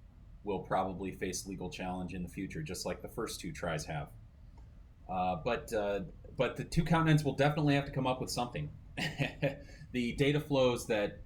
will 0.43 0.59
probably 0.59 1.11
face 1.11 1.45
legal 1.45 1.69
challenge 1.69 2.13
in 2.13 2.23
the 2.23 2.29
future, 2.29 2.61
just 2.61 2.85
like 2.85 3.01
the 3.01 3.09
first 3.09 3.41
two 3.41 3.51
tries 3.51 3.85
have. 3.85 4.07
Uh, 5.09 5.37
but 5.43 5.71
but 6.37 6.55
the 6.55 6.63
two 6.63 6.85
continents 6.85 7.23
will 7.23 7.35
definitely 7.35 7.75
have 7.75 7.85
to 7.85 7.91
come 7.91 8.07
up 8.07 8.21
with 8.21 8.29
something. 8.29 8.69
the 9.91 10.13
data 10.13 10.39
flows 10.39 10.85
that 10.87 11.19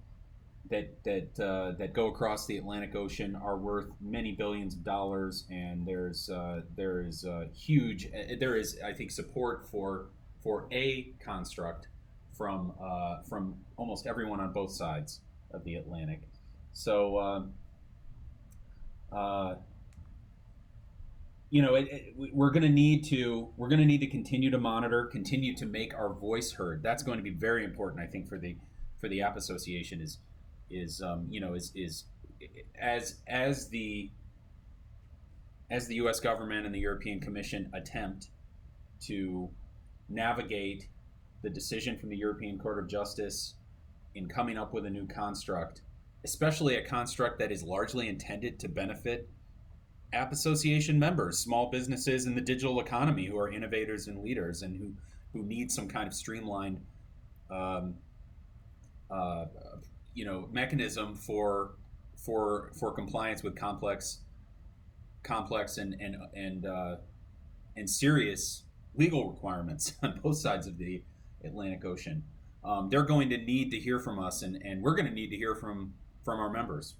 that 0.70 1.04
that 1.04 1.40
uh, 1.44 1.72
that 1.78 1.94
go 1.94 2.08
across 2.08 2.46
the 2.46 2.58
Atlantic 2.58 2.96
Ocean 2.96 3.36
are 3.36 3.58
worth 3.58 3.88
many 4.00 4.32
billions 4.32 4.74
of 4.76 4.84
dollars, 4.84 5.46
and 5.50 5.86
there's 5.86 6.30
uh, 6.30 6.62
there 6.76 7.02
is 7.02 7.24
a 7.24 7.48
huge 7.54 8.08
uh, 8.08 8.36
there 8.40 8.56
is 8.56 8.78
I 8.86 8.94
think 8.94 9.12
support 9.12 9.68
for 9.70 10.10
for 10.44 10.68
a 10.72 11.14
construct 11.24 11.88
from 12.38 12.74
uh, 12.82 13.22
from 13.28 13.56
almost 13.78 14.08
everyone 14.08 14.40
on 14.40 14.54
both 14.54 14.72
sides 14.72 15.22
of 15.52 15.64
the 15.64 15.76
Atlantic. 15.76 16.22
So. 16.74 17.20
Um, 17.20 17.54
uh, 19.12 19.56
you 21.52 21.62
know, 21.62 21.76
it, 21.76 21.88
it, 21.92 22.16
we're 22.34 22.50
going 22.50 22.64
to 22.64 22.70
need 22.70 23.04
to 23.06 23.50
we're 23.58 23.68
going 23.68 23.82
to 23.82 23.86
need 23.86 24.00
to 24.00 24.08
continue 24.08 24.50
to 24.50 24.58
monitor, 24.58 25.06
continue 25.06 25.54
to 25.58 25.66
make 25.66 25.94
our 25.94 26.14
voice 26.14 26.54
heard. 26.54 26.82
That's 26.82 27.04
going 27.04 27.18
to 27.18 27.24
be 27.24 27.30
very 27.30 27.66
important, 27.66 28.02
I 28.02 28.08
think, 28.08 28.30
for 28.30 28.38
the 28.38 28.56
for 29.00 29.10
the 29.10 29.22
app 29.22 29.36
association. 29.36 30.00
Is 30.00 30.18
is 30.72 31.02
um, 31.02 31.28
you 31.30 31.42
know 31.42 31.54
is 31.54 31.72
is 31.76 32.06
as 32.80 33.16
as 33.28 33.70
the 33.70 34.12
as 35.70 35.88
the 35.88 35.96
U.S. 35.96 36.20
government 36.20 36.66
and 36.66 36.76
the 36.76 36.80
European 36.80 37.20
Commission 37.20 37.70
attempt 37.74 38.28
to 39.02 39.50
navigate 40.10 40.88
the 41.44 41.50
decision 41.50 41.98
from 41.98 42.10
the 42.10 42.18
European 42.18 42.60
Court 42.60 42.78
of 42.78 42.90
Justice 42.90 43.56
in 44.14 44.28
coming 44.28 44.58
up 44.58 44.74
with 44.74 44.86
a 44.86 44.90
new 44.90 45.08
construct, 45.08 45.82
especially 46.26 46.76
a 46.76 46.86
construct 46.86 47.40
that 47.40 47.52
is 47.52 47.64
largely 47.64 48.10
intended 48.10 48.60
to 48.60 48.68
benefit 48.68 49.30
app 50.14 50.32
association 50.32 51.00
members, 51.00 51.40
small 51.40 51.72
businesses 51.72 52.26
in 52.26 52.36
the 52.36 52.42
digital 52.42 52.82
economy 52.82 53.26
who 53.26 53.40
are 53.40 53.50
innovators 53.50 54.08
and 54.08 54.22
leaders 54.22 54.62
and 54.62 54.78
who, 54.78 54.92
who 55.32 55.46
need 55.46 55.72
some 55.72 55.88
kind 55.88 56.08
of 56.08 56.14
streamlined 56.14 56.82
um, 57.50 57.96
uh, 59.10 59.46
you 60.14 60.26
know 60.26 60.48
mechanism 60.52 61.16
for 61.16 61.76
for 62.16 62.72
for 62.80 62.92
compliance 62.92 63.44
with 63.44 63.56
complex 63.56 64.20
complex 65.24 65.78
and 65.78 65.96
and 66.00 66.16
and 66.34 66.66
uh, 66.66 66.96
and 67.76 67.90
serious 67.90 68.64
legal 68.96 69.30
requirements 69.30 69.94
on 70.04 70.20
both 70.22 70.38
sides 70.38 70.68
of 70.68 70.78
the 70.78 71.04
Atlantic 71.44 71.86
Ocean. 71.86 72.24
Um, 72.64 72.90
they're 72.90 73.04
going 73.04 73.30
to 73.30 73.38
need 73.38 73.72
to 73.72 73.80
hear 73.80 74.00
from 74.00 74.20
us, 74.20 74.44
and, 74.44 74.62
and 74.64 74.84
we're 74.84 74.96
going 74.96 75.08
to 75.08 75.14
need 75.14 75.30
to 75.30 75.38
hear 75.38 75.56
from 75.56 75.94
from 76.24 76.40
our 76.40 76.50
members. 76.50 76.96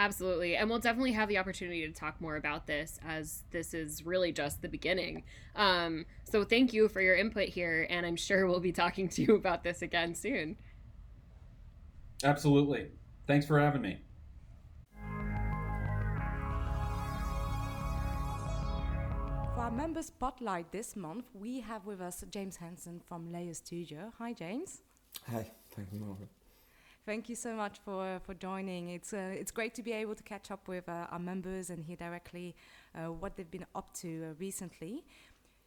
Absolutely. 0.00 0.56
And 0.56 0.70
we'll 0.70 0.78
definitely 0.78 1.12
have 1.12 1.28
the 1.28 1.36
opportunity 1.36 1.86
to 1.86 1.92
talk 1.92 2.22
more 2.22 2.36
about 2.36 2.66
this 2.66 2.98
as 3.06 3.42
this 3.50 3.74
is 3.74 4.06
really 4.06 4.32
just 4.32 4.62
the 4.62 4.68
beginning. 4.68 5.24
Um, 5.54 6.06
so 6.24 6.42
thank 6.42 6.72
you 6.72 6.88
for 6.88 7.02
your 7.02 7.16
input 7.16 7.50
here. 7.50 7.86
And 7.90 8.06
I'm 8.06 8.16
sure 8.16 8.46
we'll 8.46 8.60
be 8.60 8.72
talking 8.72 9.10
to 9.10 9.22
you 9.22 9.34
about 9.34 9.62
this 9.62 9.82
again 9.82 10.14
soon. 10.14 10.56
Absolutely. 12.24 12.86
Thanks 13.26 13.44
for 13.44 13.60
having 13.60 13.82
me. 13.82 13.98
For 19.54 19.60
our 19.60 19.70
member 19.70 20.02
spotlight 20.02 20.72
this 20.72 20.96
month, 20.96 21.26
we 21.34 21.60
have 21.60 21.84
with 21.84 22.00
us 22.00 22.24
James 22.30 22.56
Hansen 22.56 23.02
from 23.06 23.30
Layer 23.30 23.52
Studio. 23.52 24.14
Hi, 24.16 24.32
James. 24.32 24.80
Hi, 25.30 25.50
thank 25.76 25.92
you, 25.92 26.00
Morgan. 26.00 26.30
Thank 27.06 27.30
you 27.30 27.34
so 27.34 27.54
much 27.54 27.78
for, 27.82 28.20
for 28.26 28.34
joining. 28.34 28.90
It's, 28.90 29.14
uh, 29.14 29.32
it's 29.32 29.50
great 29.50 29.74
to 29.76 29.82
be 29.82 29.92
able 29.92 30.14
to 30.14 30.22
catch 30.22 30.50
up 30.50 30.68
with 30.68 30.86
uh, 30.86 31.06
our 31.10 31.18
members 31.18 31.70
and 31.70 31.82
hear 31.82 31.96
directly 31.96 32.54
uh, 32.94 33.10
what 33.10 33.36
they've 33.36 33.50
been 33.50 33.64
up 33.74 33.94
to 33.94 34.26
uh, 34.30 34.34
recently. 34.38 35.04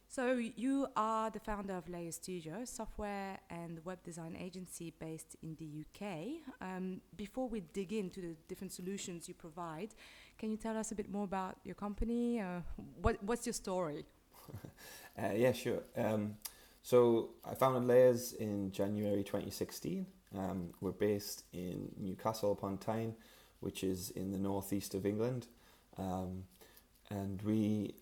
So, 0.08 0.34
you 0.34 0.86
are 0.94 1.30
the 1.30 1.40
founder 1.40 1.74
of 1.74 1.88
Layer 1.88 2.12
Studio, 2.12 2.64
software 2.64 3.40
and 3.50 3.84
web 3.84 3.98
design 4.04 4.36
agency 4.40 4.94
based 5.00 5.34
in 5.42 5.56
the 5.56 5.84
UK. 5.84 6.40
Um, 6.60 7.00
before 7.16 7.48
we 7.48 7.60
dig 7.72 7.92
into 7.92 8.20
the 8.20 8.36
different 8.46 8.72
solutions 8.72 9.26
you 9.26 9.34
provide, 9.34 9.88
can 10.38 10.52
you 10.52 10.56
tell 10.56 10.76
us 10.76 10.92
a 10.92 10.94
bit 10.94 11.10
more 11.10 11.24
about 11.24 11.56
your 11.64 11.74
company? 11.74 12.40
Uh, 12.40 12.60
what, 13.02 13.20
what's 13.24 13.46
your 13.46 13.54
story? 13.54 14.04
Uh, 15.16 15.30
yeah, 15.32 15.52
sure. 15.52 15.80
Um, 15.96 16.34
so, 16.82 17.30
I 17.44 17.54
founded 17.54 17.84
Layers 17.84 18.32
in 18.32 18.72
January 18.72 19.22
2016. 19.22 20.04
Um, 20.36 20.70
we're 20.80 20.92
based 20.92 21.44
in 21.52 21.92
Newcastle 21.98 22.52
upon 22.52 22.78
Tyne, 22.78 23.14
which 23.60 23.84
is 23.84 24.10
in 24.10 24.32
the 24.32 24.38
northeast 24.38 24.94
of 24.94 25.06
England. 25.06 25.46
Um, 25.96 26.44
and 27.10 27.40
we 27.42 27.94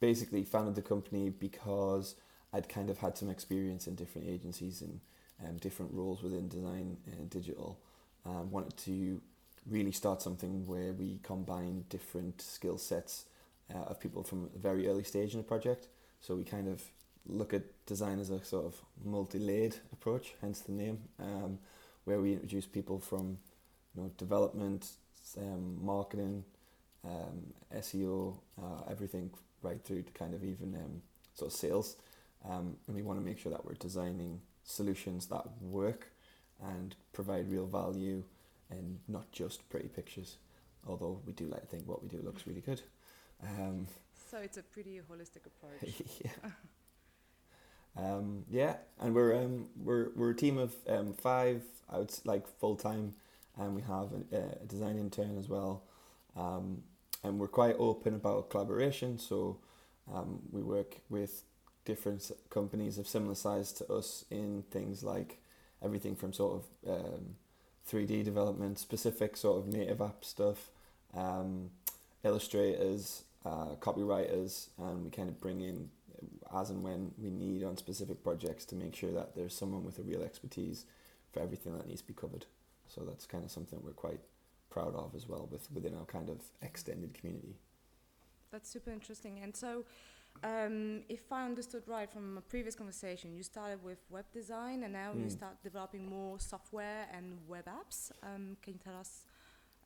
basically 0.00 0.44
founded 0.44 0.74
the 0.74 0.82
company 0.82 1.30
because 1.30 2.14
I'd 2.52 2.68
kind 2.68 2.90
of 2.90 2.98
had 2.98 3.18
some 3.18 3.30
experience 3.30 3.86
in 3.86 3.94
different 3.94 4.28
agencies 4.28 4.80
and 4.80 5.00
um, 5.44 5.56
different 5.58 5.92
roles 5.92 6.22
within 6.22 6.48
design 6.48 6.96
and 7.06 7.28
digital. 7.28 7.78
Um, 8.24 8.50
wanted 8.50 8.76
to 8.78 9.20
really 9.68 9.92
start 9.92 10.22
something 10.22 10.66
where 10.66 10.92
we 10.92 11.18
combine 11.22 11.84
different 11.88 12.40
skill 12.40 12.78
sets 12.78 13.26
uh, 13.74 13.78
of 13.78 14.00
people 14.00 14.22
from 14.22 14.50
a 14.54 14.58
very 14.58 14.86
early 14.88 15.04
stage 15.04 15.34
in 15.34 15.40
a 15.40 15.42
project. 15.42 15.88
So 16.20 16.34
we 16.34 16.44
kind 16.44 16.68
of 16.68 16.82
look 17.26 17.54
at 17.54 17.62
design 17.86 18.18
as 18.18 18.30
a 18.30 18.44
sort 18.44 18.66
of 18.66 18.80
multi-layered 19.04 19.76
approach, 19.92 20.34
hence 20.40 20.60
the 20.60 20.72
name, 20.72 20.98
um, 21.18 21.58
where 22.04 22.20
we 22.20 22.32
introduce 22.32 22.66
people 22.66 22.98
from 22.98 23.38
you 23.94 24.02
know 24.02 24.10
development, 24.16 24.90
um, 25.38 25.84
marketing, 25.84 26.44
um, 27.04 27.52
SEO, 27.76 28.36
uh, 28.60 28.90
everything 28.90 29.30
right 29.62 29.82
through 29.82 30.02
to 30.02 30.12
kind 30.12 30.34
of 30.34 30.44
even 30.44 30.74
um, 30.74 31.02
sort 31.34 31.50
of 31.50 31.56
sales, 31.56 31.96
um, 32.48 32.76
and 32.86 32.96
we 32.96 33.02
want 33.02 33.18
to 33.18 33.24
make 33.24 33.38
sure 33.38 33.52
that 33.52 33.64
we're 33.64 33.74
designing 33.74 34.40
solutions 34.64 35.26
that 35.26 35.44
work 35.60 36.08
and 36.62 36.94
provide 37.12 37.50
real 37.50 37.66
value 37.66 38.22
and 38.70 38.98
not 39.08 39.30
just 39.32 39.68
pretty 39.68 39.88
pictures. 39.88 40.36
Although 40.86 41.20
we 41.26 41.32
do 41.32 41.46
like 41.46 41.62
to 41.62 41.66
think 41.66 41.88
what 41.88 42.02
we 42.02 42.08
do 42.08 42.20
looks 42.22 42.46
really 42.46 42.60
good. 42.60 42.80
Um, 43.42 43.86
so 44.30 44.38
it's 44.38 44.56
a 44.56 44.62
pretty 44.62 45.00
holistic 45.10 45.46
approach. 45.46 46.02
yeah. 46.24 46.50
Um, 47.96 48.44
yeah, 48.50 48.76
and 49.00 49.14
we're 49.14 49.34
um, 49.36 49.66
we're 49.76 50.10
we're 50.16 50.30
a 50.30 50.36
team 50.36 50.58
of 50.58 50.74
um, 50.88 51.12
five. 51.14 51.62
Would 51.92 52.12
like 52.24 52.48
full 52.58 52.74
time, 52.74 53.14
and 53.56 53.74
we 53.74 53.82
have 53.82 54.08
a, 54.32 54.36
a 54.36 54.66
design 54.66 54.98
intern 54.98 55.38
as 55.38 55.48
well. 55.48 55.82
Um, 56.36 56.82
and 57.22 57.38
we're 57.38 57.48
quite 57.48 57.76
open 57.78 58.14
about 58.14 58.50
collaboration. 58.50 59.18
So 59.18 59.58
um, 60.12 60.40
we 60.50 60.62
work 60.62 60.96
with 61.08 61.44
different 61.84 62.30
companies 62.50 62.98
of 62.98 63.06
similar 63.06 63.34
size 63.34 63.72
to 63.74 63.92
us 63.92 64.24
in 64.30 64.64
things 64.70 65.02
like 65.02 65.40
everything 65.82 66.16
from 66.16 66.32
sort 66.32 66.62
of 66.86 66.90
um, 67.00 67.36
3D 67.90 68.24
development, 68.24 68.78
specific 68.78 69.36
sort 69.36 69.58
of 69.58 69.72
native 69.72 70.00
app 70.00 70.24
stuff, 70.24 70.70
um, 71.14 71.70
illustrators, 72.24 73.24
uh, 73.44 73.76
copywriters, 73.80 74.68
and 74.78 75.04
we 75.04 75.10
kind 75.10 75.28
of 75.28 75.40
bring 75.40 75.60
in 75.60 75.90
as 76.54 76.70
and 76.70 76.82
when 76.82 77.12
we 77.18 77.30
need 77.30 77.62
on 77.64 77.76
specific 77.76 78.22
projects 78.22 78.64
to 78.66 78.74
make 78.74 78.94
sure 78.94 79.12
that 79.12 79.34
there's 79.34 79.54
someone 79.54 79.84
with 79.84 79.98
a 79.98 80.02
real 80.02 80.22
expertise 80.22 80.86
for 81.32 81.40
everything 81.40 81.76
that 81.76 81.86
needs 81.88 82.00
to 82.02 82.06
be 82.08 82.14
covered. 82.14 82.46
So 82.88 83.02
that's 83.02 83.26
kind 83.26 83.44
of 83.44 83.50
something 83.50 83.80
we're 83.82 83.92
quite 83.92 84.20
proud 84.70 84.94
of 84.94 85.14
as 85.14 85.28
well 85.28 85.48
with 85.50 85.70
within 85.72 85.94
our 85.94 86.04
kind 86.04 86.28
of 86.28 86.38
extended 86.62 87.14
community. 87.14 87.56
That's 88.50 88.68
super 88.70 88.90
interesting. 88.90 89.40
And 89.42 89.54
so, 89.56 89.84
um, 90.42 91.02
if 91.08 91.32
I 91.32 91.44
understood 91.44 91.82
right 91.86 92.10
from 92.10 92.38
a 92.38 92.40
previous 92.40 92.74
conversation, 92.74 93.32
you 93.34 93.42
started 93.42 93.82
with 93.82 93.98
web 94.10 94.26
design 94.32 94.82
and 94.84 94.92
now 94.92 95.12
you 95.12 95.26
Mm. 95.26 95.30
start 95.30 95.62
developing 95.62 96.08
more 96.08 96.38
software 96.38 97.06
and 97.12 97.38
web 97.48 97.66
apps. 97.66 98.10
Um, 98.22 98.56
can 98.62 98.74
you 98.74 98.78
tell 98.78 98.96
us? 98.96 99.24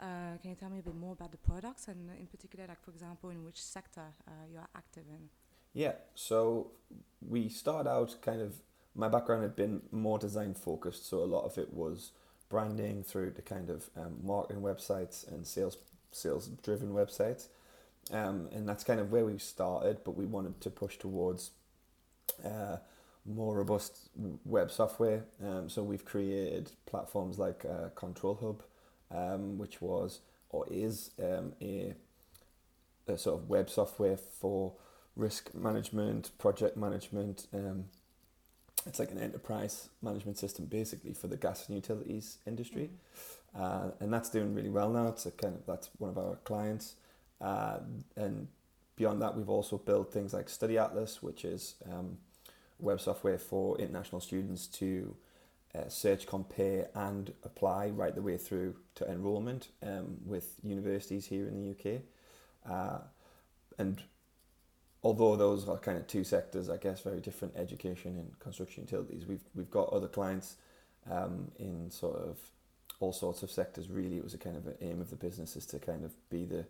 Uh, 0.00 0.36
can 0.40 0.50
you 0.50 0.56
tell 0.56 0.70
me 0.70 0.78
a 0.78 0.82
bit 0.82 0.94
more 0.94 1.12
about 1.12 1.32
the 1.32 1.38
products 1.38 1.88
and, 1.88 2.10
in 2.18 2.26
particular, 2.26 2.66
like 2.68 2.80
for 2.80 2.90
example, 2.90 3.30
in 3.30 3.44
which 3.44 3.62
sector 3.62 4.14
uh, 4.26 4.30
you 4.50 4.58
are 4.58 4.68
active 4.76 5.04
in? 5.08 5.28
Yeah, 5.72 5.92
so 6.14 6.72
we 7.26 7.48
started 7.48 7.88
out 7.88 8.16
kind 8.22 8.40
of 8.40 8.56
my 8.94 9.08
background 9.08 9.42
had 9.42 9.54
been 9.54 9.82
more 9.92 10.18
design 10.18 10.54
focused, 10.54 11.08
so 11.08 11.18
a 11.18 11.24
lot 11.24 11.44
of 11.44 11.56
it 11.56 11.72
was 11.72 12.10
branding 12.48 13.02
through 13.04 13.30
the 13.30 13.42
kind 13.42 13.70
of 13.70 13.90
um, 13.96 14.18
marketing 14.24 14.62
websites 14.62 15.26
and 15.30 15.46
sales 15.46 15.76
sales 16.10 16.48
driven 16.62 16.92
websites, 16.92 17.48
um, 18.12 18.48
and 18.52 18.68
that's 18.68 18.82
kind 18.84 18.98
of 18.98 19.12
where 19.12 19.24
we 19.24 19.38
started. 19.38 19.98
But 20.04 20.16
we 20.16 20.26
wanted 20.26 20.60
to 20.62 20.70
push 20.70 20.96
towards 20.96 21.50
uh, 22.44 22.78
more 23.26 23.56
robust 23.56 24.08
web 24.44 24.70
software. 24.70 25.24
Um, 25.44 25.68
so 25.68 25.82
we've 25.82 26.04
created 26.04 26.72
platforms 26.86 27.38
like 27.38 27.64
uh, 27.64 27.90
Control 27.94 28.34
Hub, 28.40 28.62
um, 29.16 29.58
which 29.58 29.80
was 29.80 30.20
or 30.50 30.66
is 30.70 31.10
um, 31.22 31.52
a, 31.60 31.94
a 33.06 33.18
sort 33.18 33.40
of 33.40 33.48
web 33.48 33.68
software 33.68 34.16
for 34.16 34.72
risk 35.18 35.54
management, 35.54 36.30
project 36.38 36.76
management. 36.76 37.46
Um, 37.52 37.86
it's 38.86 38.98
like 38.98 39.10
an 39.10 39.18
enterprise 39.18 39.90
management 40.00 40.38
system 40.38 40.64
basically 40.64 41.12
for 41.12 41.26
the 41.26 41.36
gas 41.36 41.66
and 41.66 41.76
utilities 41.76 42.38
industry, 42.46 42.90
uh, 43.54 43.90
and 44.00 44.12
that's 44.12 44.30
doing 44.30 44.54
really 44.54 44.70
well 44.70 44.88
now. 44.88 45.08
It's 45.08 45.26
a 45.26 45.30
kind 45.30 45.56
of 45.56 45.66
that's 45.66 45.90
one 45.98 46.08
of 46.10 46.16
our 46.16 46.36
clients, 46.44 46.94
uh, 47.40 47.80
and 48.16 48.48
beyond 48.96 49.20
that, 49.20 49.36
we've 49.36 49.50
also 49.50 49.76
built 49.76 50.12
things 50.12 50.32
like 50.32 50.48
Study 50.48 50.78
Atlas, 50.78 51.22
which 51.22 51.44
is 51.44 51.74
um, 51.90 52.18
web 52.78 53.00
software 53.00 53.38
for 53.38 53.78
international 53.78 54.20
students 54.20 54.66
to 54.66 55.16
uh, 55.74 55.88
search, 55.88 56.26
compare, 56.26 56.88
and 56.94 57.32
apply 57.44 57.88
right 57.88 58.14
the 58.14 58.22
way 58.22 58.36
through 58.36 58.74
to 58.94 59.10
enrolment 59.10 59.68
um, 59.82 60.16
with 60.24 60.54
universities 60.62 61.26
here 61.26 61.46
in 61.46 61.54
the 61.54 61.70
UK. 61.70 62.00
Uh, 62.68 62.98
and 63.78 64.02
although 65.02 65.36
those 65.36 65.68
are 65.68 65.78
kind 65.78 65.98
of 65.98 66.06
two 66.06 66.24
sectors, 66.24 66.68
I 66.68 66.76
guess, 66.76 67.00
very 67.00 67.20
different 67.20 67.54
education 67.56 68.16
and 68.18 68.38
construction 68.40 68.84
utilities, 68.84 69.26
we've, 69.26 69.44
we've 69.54 69.70
got 69.70 69.88
other 69.90 70.08
clients 70.08 70.56
um, 71.10 71.50
in 71.58 71.90
sort 71.90 72.16
of 72.16 72.38
all 73.00 73.12
sorts 73.12 73.42
of 73.42 73.50
sectors. 73.50 73.88
Really, 73.88 74.16
it 74.16 74.24
was 74.24 74.34
a 74.34 74.38
kind 74.38 74.56
of 74.56 74.66
an 74.66 74.74
aim 74.80 75.00
of 75.00 75.10
the 75.10 75.16
business 75.16 75.56
is 75.56 75.66
to 75.66 75.78
kind 75.78 76.04
of 76.04 76.12
be 76.30 76.44
the 76.44 76.66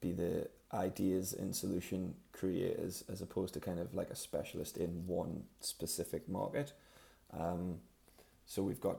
be 0.00 0.12
the 0.12 0.46
ideas 0.74 1.32
and 1.32 1.56
solution 1.56 2.14
creators 2.32 3.02
as 3.10 3.22
opposed 3.22 3.54
to 3.54 3.60
kind 3.60 3.78
of 3.78 3.94
like 3.94 4.10
a 4.10 4.16
specialist 4.16 4.76
in 4.76 5.06
one 5.06 5.44
specific 5.60 6.28
market. 6.28 6.72
Um, 7.32 7.76
so 8.44 8.62
we've 8.62 8.80
got 8.80 8.98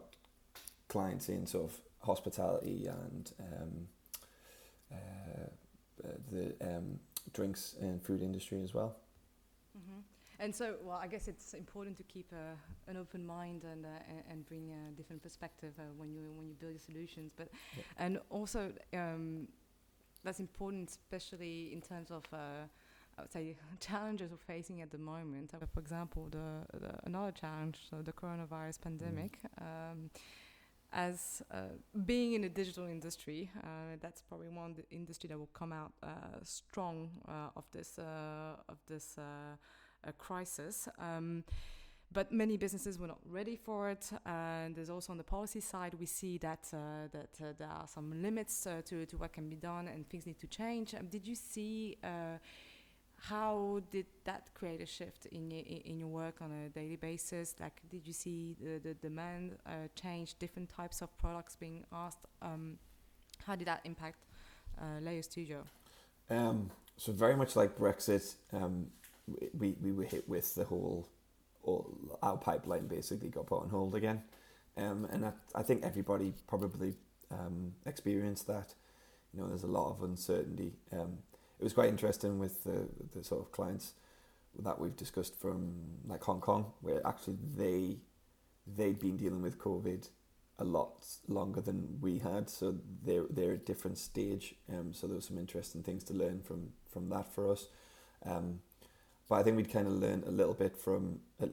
clients 0.88 1.30
in 1.30 1.46
sort 1.46 1.66
of 1.66 1.78
hospitality 2.00 2.88
and 2.88 3.32
um, 3.40 3.88
uh, 4.92 6.08
uh, 6.08 6.12
the 6.32 6.54
um, 6.62 7.00
drinks 7.34 7.76
and 7.80 8.02
food 8.04 8.22
industry 8.22 8.62
as 8.64 8.74
well. 8.74 8.96
hmm 9.74 10.02
And 10.40 10.54
so, 10.54 10.76
well, 10.84 11.00
I 11.04 11.08
guess 11.08 11.28
it's 11.28 11.54
important 11.54 11.98
to 11.98 12.04
keep 12.04 12.32
uh, 12.32 12.56
an 12.88 12.98
open 12.98 13.26
mind 13.26 13.64
and 13.64 13.86
uh, 13.86 14.32
and 14.32 14.46
bring 14.46 14.72
a 14.72 14.92
different 14.96 15.22
perspective 15.24 15.74
uh, 15.80 15.84
when 15.98 16.14
you 16.14 16.32
when 16.38 16.48
you 16.48 16.56
build 16.56 16.74
your 16.74 16.80
solutions. 16.80 17.32
But 17.36 17.48
Yeah. 17.76 17.84
and 17.98 18.20
also 18.30 18.72
um, 18.94 19.48
that's 20.24 20.40
important, 20.40 20.90
especially 20.90 21.72
in 21.74 21.82
terms 21.82 22.12
of. 22.12 22.24
Uh, 22.34 22.68
I 23.20 23.24
would 23.24 23.32
say 23.34 23.58
challenges 23.80 24.30
we're 24.32 24.54
facing 24.56 24.82
at 24.82 24.92
the 24.92 25.00
moment. 25.00 25.52
For 25.74 25.80
example, 25.80 26.28
the, 26.30 26.68
the 26.80 26.92
another 27.06 27.32
challenge, 27.32 27.78
so 27.90 28.04
the 28.04 28.14
coronavirus 28.14 28.80
pandemic. 28.82 29.40
Um, 29.60 30.12
as 30.98 31.44
uh, 31.52 31.60
being 32.06 32.34
in 32.34 32.42
the 32.42 32.50
digital 32.50 32.86
industry, 32.86 33.52
uh, 33.64 33.98
that's 34.02 34.22
probably 34.22 34.50
one 34.50 34.74
the 34.74 34.84
industry 34.90 35.28
that 35.30 35.38
will 35.38 35.50
come 35.54 35.72
out 35.72 35.94
uh, 36.02 36.08
strong 36.44 37.12
uh, 37.28 37.50
of 37.56 37.66
this 37.72 38.00
uh, 38.00 38.56
of 38.68 38.78
this 38.88 39.18
uh, 39.18 40.12
crisis. 40.18 40.90
Um, 41.00 41.44
but 42.12 42.32
many 42.32 42.58
businesses 42.58 42.98
were 42.98 43.08
not 43.08 43.20
ready 43.26 43.56
for 43.56 43.90
it, 43.92 44.10
and 44.26 44.76
there's 44.76 44.90
also 44.90 45.12
on 45.12 45.18
the 45.18 45.24
policy 45.24 45.60
side 45.60 45.94
we 46.00 46.06
see 46.06 46.38
that 46.40 46.64
that 46.72 47.58
there 47.60 47.70
are 47.70 47.88
some 47.88 48.22
limits 48.22 48.64
to 48.86 49.06
to 49.06 49.18
what 49.18 49.34
can 49.34 49.50
be 49.50 49.58
done, 49.58 49.88
and 49.88 50.10
things 50.10 50.26
need 50.26 50.40
to 50.40 50.48
change. 50.48 50.96
Um, 50.96 51.08
did 51.08 51.28
you 51.28 51.36
see? 51.36 51.98
How 53.20 53.82
did 53.92 54.06
that 54.26 54.54
create 54.54 54.82
a 54.82 54.86
shift 54.86 55.26
in 55.28 55.50
your, 55.50 55.64
in 55.86 56.00
your 56.00 56.08
work 56.08 56.36
on 56.42 56.52
a 56.52 56.70
daily 56.70 56.96
basis? 56.96 57.56
Like, 57.60 57.82
did 57.90 58.06
you 58.06 58.14
see 58.14 58.56
the, 58.62 58.80
the 58.80 58.94
demand 58.94 59.58
uh, 59.66 59.88
change, 60.00 60.38
different 60.38 60.70
types 60.70 61.02
of 61.02 61.16
products 61.18 61.56
being 61.56 61.84
asked? 61.92 62.20
Um, 62.42 62.78
how 63.46 63.56
did 63.56 63.68
that 63.68 63.82
impact 63.86 64.26
uh, 64.80 65.00
Layer 65.02 65.24
Studio? 65.24 65.64
Um, 66.30 66.70
so 66.98 67.12
very 67.12 67.36
much 67.36 67.56
like 67.56 67.78
Brexit, 67.78 68.36
um, 68.54 68.88
we, 69.58 69.76
we 69.82 69.92
were 69.92 70.04
hit 70.04 70.28
with 70.30 70.54
the 70.56 70.64
whole, 70.64 71.08
all, 71.64 71.90
our 72.22 72.38
pipeline 72.38 72.88
basically 72.88 73.30
got 73.30 73.48
put 73.48 73.62
on 73.62 73.70
hold 73.70 73.96
again. 73.96 74.22
Um, 74.78 75.08
and 75.12 75.26
I, 75.26 75.32
I 75.56 75.64
think 75.64 75.84
everybody 75.84 76.34
probably 76.48 76.96
um, 77.32 77.74
experienced 77.86 78.48
that. 78.48 78.74
You 79.34 79.42
know, 79.42 79.48
there's 79.48 79.64
a 79.64 79.68
lot 79.68 79.90
of 79.90 80.04
uncertainty. 80.04 80.74
It 81.60 81.64
was 81.64 81.74
quite 81.74 81.90
interesting 81.90 82.40
with 82.40 82.64
the, 82.64 82.88
the 83.16 83.24
sort 83.24 83.42
of 83.42 83.52
clients 83.52 83.94
that 84.60 84.80
we've 84.80 84.96
discussed 84.96 85.40
from 85.40 85.74
like 86.08 86.24
Hong 86.24 86.40
Kong, 86.40 86.74
where 86.82 87.06
actually 87.06 87.38
they 87.56 87.98
they'd 88.76 89.00
been 89.00 89.18
dealing 89.18 89.42
with 89.42 89.58
COVID 89.58 90.10
a 90.60 90.64
lot 90.64 91.06
longer 91.28 91.62
than 91.62 92.00
we 92.02 92.20
had, 92.20 92.50
so 92.50 92.76
they're 93.04 93.26
they're 93.30 93.54
at 93.54 93.62
a 93.62 93.66
different 93.66 93.98
stage. 93.98 94.56
Um, 94.72 94.94
so 94.94 95.08
there 95.08 95.16
was 95.16 95.26
some 95.26 95.38
interesting 95.38 95.84
things 95.84 96.04
to 96.06 96.14
learn 96.14 96.42
from 96.42 96.74
from 96.92 97.10
that 97.10 97.34
for 97.34 97.52
us. 97.52 97.68
Um, 98.26 98.60
but 99.30 99.36
I 99.36 99.44
think 99.44 99.58
we'd 99.58 99.72
kind 99.72 99.88
of 99.88 99.94
learned 99.94 100.24
a 100.26 100.32
little 100.32 100.54
bit 100.54 100.76
from 100.78 101.20
uh, 101.42 101.48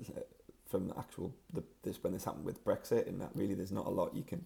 from 0.66 0.88
the 0.88 0.98
actual 0.98 1.34
the, 1.52 1.62
this 1.82 2.02
when 2.02 2.12
this 2.12 2.24
happened 2.24 2.44
with 2.44 2.64
Brexit, 2.64 3.06
and 3.06 3.20
that 3.20 3.30
really 3.34 3.54
there's 3.54 3.72
not 3.72 3.86
a 3.86 3.90
lot 3.90 4.14
you 4.14 4.22
can 4.22 4.44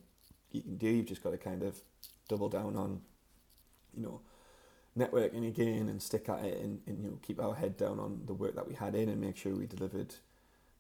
you 0.51 0.63
can 0.63 0.77
do. 0.77 0.89
You've 0.89 1.07
just 1.07 1.23
got 1.23 1.31
to 1.31 1.39
kind 1.39 1.63
of 1.63 1.81
double 2.29 2.49
down 2.49 2.77
on, 2.77 3.01
you 3.95 4.03
know, 4.03 4.21
networking 4.99 5.47
again 5.47 5.89
and 5.89 6.03
stick 6.03 6.29
at 6.29 6.45
it 6.45 6.59
and, 6.59 6.81
and 6.87 7.03
you 7.03 7.11
know 7.11 7.19
keep 7.23 7.41
our 7.41 7.55
head 7.55 7.77
down 7.77 7.99
on 8.01 8.23
the 8.27 8.35
work 8.35 8.55
that 8.55 8.67
we 8.67 8.75
had 8.75 8.95
in 8.95 9.09
and 9.09 9.21
make 9.21 9.37
sure 9.37 9.55
we 9.55 9.67
delivered 9.67 10.15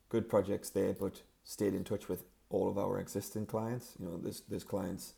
good 0.09 0.28
projects 0.28 0.70
there, 0.70 0.92
but 0.92 1.22
stayed 1.44 1.74
in 1.74 1.85
touch 1.85 2.09
with 2.09 2.24
all 2.50 2.68
of 2.68 2.78
our 2.78 2.98
existing 2.98 3.46
clients. 3.46 3.94
You 3.98 4.07
know, 4.07 4.18
there's 4.18 4.42
there's 4.48 4.64
clients 4.64 5.14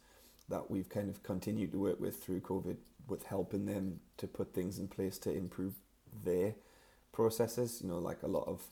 that 0.48 0.70
we've 0.70 0.88
kind 0.88 1.08
of 1.08 1.22
continued 1.22 1.72
to 1.72 1.78
work 1.78 2.00
with 2.00 2.22
through 2.22 2.40
COVID, 2.40 2.76
with 3.08 3.24
helping 3.24 3.66
them 3.66 4.00
to 4.16 4.26
put 4.26 4.52
things 4.52 4.78
in 4.78 4.88
place 4.88 5.18
to 5.18 5.32
improve 5.32 5.74
their 6.24 6.54
processes. 7.12 7.80
You 7.82 7.88
know, 7.88 7.98
like 7.98 8.22
a 8.22 8.28
lot 8.28 8.48
of 8.48 8.62